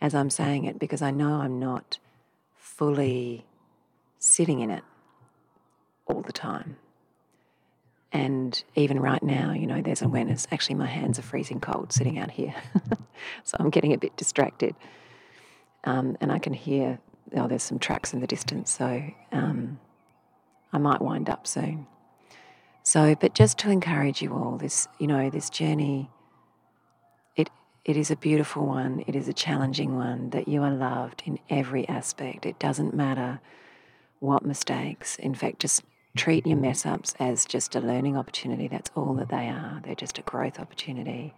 as 0.00 0.14
I'm 0.14 0.30
saying 0.30 0.64
it, 0.64 0.78
because 0.78 1.02
I 1.02 1.10
know 1.10 1.40
I'm 1.40 1.58
not 1.58 1.98
fully 2.56 3.46
sitting 4.18 4.60
in 4.60 4.70
it 4.70 4.84
all 6.06 6.22
the 6.22 6.32
time. 6.32 6.76
And 8.12 8.62
even 8.74 9.00
right 9.00 9.22
now, 9.22 9.52
you 9.52 9.66
know, 9.66 9.80
there's 9.80 10.02
awareness. 10.02 10.46
Actually, 10.52 10.76
my 10.76 10.86
hands 10.86 11.18
are 11.18 11.22
freezing 11.22 11.60
cold 11.60 11.92
sitting 11.92 12.18
out 12.18 12.30
here. 12.30 12.54
so 13.44 13.56
I'm 13.58 13.70
getting 13.70 13.92
a 13.94 13.98
bit 13.98 14.16
distracted. 14.16 14.74
Um, 15.84 16.16
and 16.20 16.30
I 16.30 16.38
can 16.38 16.52
hear, 16.52 16.98
oh, 17.34 17.48
there's 17.48 17.62
some 17.62 17.78
trucks 17.78 18.12
in 18.12 18.20
the 18.20 18.26
distance. 18.26 18.70
So 18.70 19.02
um, 19.32 19.80
I 20.72 20.78
might 20.78 21.00
wind 21.00 21.30
up 21.30 21.46
soon. 21.46 21.86
So, 22.82 23.14
but 23.14 23.34
just 23.34 23.58
to 23.58 23.70
encourage 23.70 24.20
you 24.20 24.34
all, 24.34 24.58
this, 24.58 24.88
you 24.98 25.06
know, 25.06 25.30
this 25.30 25.48
journey 25.48 26.10
it, 27.36 27.48
it 27.84 27.96
is 27.96 28.10
a 28.10 28.16
beautiful 28.16 28.66
one, 28.66 29.04
it 29.06 29.16
is 29.16 29.28
a 29.28 29.32
challenging 29.32 29.96
one, 29.96 30.30
that 30.30 30.48
you 30.48 30.62
are 30.62 30.70
loved 30.70 31.22
in 31.24 31.38
every 31.48 31.88
aspect. 31.88 32.44
It 32.44 32.58
doesn't 32.58 32.94
matter 32.94 33.40
what 34.20 34.44
mistakes. 34.44 35.16
In 35.16 35.34
fact, 35.34 35.60
just 35.60 35.82
treat 36.16 36.46
your 36.46 36.58
mess 36.58 36.84
ups 36.84 37.14
as 37.18 37.44
just 37.44 37.74
a 37.74 37.80
learning 37.80 38.16
opportunity. 38.16 38.68
That's 38.68 38.90
all 38.94 39.14
that 39.14 39.28
they 39.28 39.48
are. 39.48 39.80
They're 39.84 39.94
just 39.94 40.18
a 40.18 40.22
growth 40.22 40.58
opportunity 40.58 41.34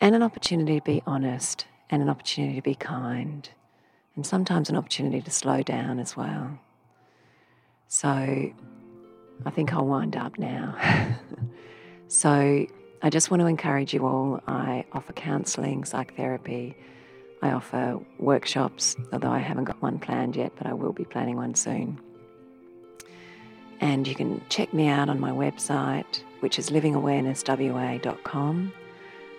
and 0.00 0.14
an 0.14 0.22
opportunity 0.22 0.78
to 0.78 0.84
be 0.84 1.02
honest 1.06 1.66
and 1.88 2.02
an 2.02 2.08
opportunity 2.08 2.56
to 2.56 2.62
be 2.62 2.74
kind 2.74 3.48
and 4.14 4.26
sometimes 4.26 4.68
an 4.68 4.76
opportunity 4.76 5.20
to 5.20 5.30
slow 5.30 5.62
down 5.62 5.98
as 5.98 6.16
well. 6.16 6.58
So 7.88 8.08
I 8.08 9.50
think 9.50 9.72
I'll 9.72 9.86
wind 9.86 10.16
up 10.16 10.38
now. 10.38 10.76
so 12.08 12.66
I 13.02 13.10
just 13.10 13.30
want 13.30 13.40
to 13.42 13.46
encourage 13.46 13.94
you 13.94 14.06
all. 14.06 14.40
I 14.46 14.84
offer 14.92 15.12
counselling, 15.12 15.84
psychotherapy. 15.84 16.76
I 17.42 17.52
offer 17.52 18.00
workshops, 18.18 18.96
although 19.12 19.30
I 19.30 19.38
haven't 19.38 19.64
got 19.64 19.80
one 19.82 19.98
planned 19.98 20.36
yet, 20.36 20.52
but 20.56 20.66
I 20.66 20.72
will 20.72 20.92
be 20.92 21.04
planning 21.04 21.36
one 21.36 21.54
soon. 21.54 22.00
And 23.80 24.06
you 24.06 24.14
can 24.14 24.40
check 24.48 24.72
me 24.72 24.88
out 24.88 25.08
on 25.08 25.20
my 25.20 25.30
website, 25.30 26.22
which 26.40 26.58
is 26.58 26.70
livingawarenesswa.com. 26.70 28.72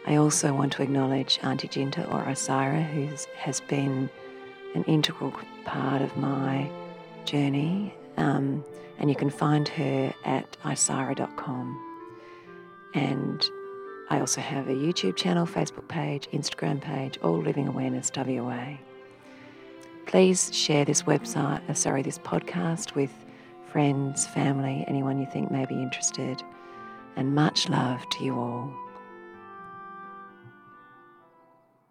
I 0.06 0.16
also 0.16 0.54
want 0.54 0.72
to 0.74 0.84
acknowledge 0.84 1.40
Auntie 1.44 1.68
Jinta 1.68 2.08
or 2.14 2.24
Isira, 2.24 2.86
who 2.92 3.10
has 3.36 3.60
been 3.62 4.10
an 4.74 4.84
integral 4.86 5.34
part 5.66 6.02
of 6.02 6.16
my 6.16 6.70
journey. 7.26 7.94
Um, 8.16 8.64
and 9.00 9.10
you 9.10 9.16
can 9.16 9.30
find 9.30 9.68
her 9.68 10.14
at 10.24 10.58
isira.com. 10.64 11.84
And 12.94 13.44
I 14.10 14.20
also 14.20 14.40
have 14.40 14.70
a 14.70 14.74
YouTube 14.74 15.18
channel, 15.18 15.46
Facebook 15.46 15.88
page, 15.88 16.30
Instagram 16.32 16.82
page, 16.82 17.20
all 17.22 17.38
Living 17.38 17.68
Awareness 17.68 18.12
WA. 18.16 18.78
Please 20.06 20.56
share 20.56 20.86
this 20.86 21.04
website, 21.04 21.70
uh, 21.70 21.74
sorry, 21.74 22.02
this 22.02 22.18
podcast 22.18 22.96
with 22.96 23.12
friends, 23.72 24.26
family, 24.28 24.84
anyone 24.88 25.20
you 25.20 25.26
think 25.26 25.52
may 25.52 25.66
be 25.66 25.76
interested. 25.76 26.44
And 27.16 27.34
much 27.34 27.70
love 27.70 28.08
to 28.10 28.24
you 28.24 28.36
all. 28.38 28.72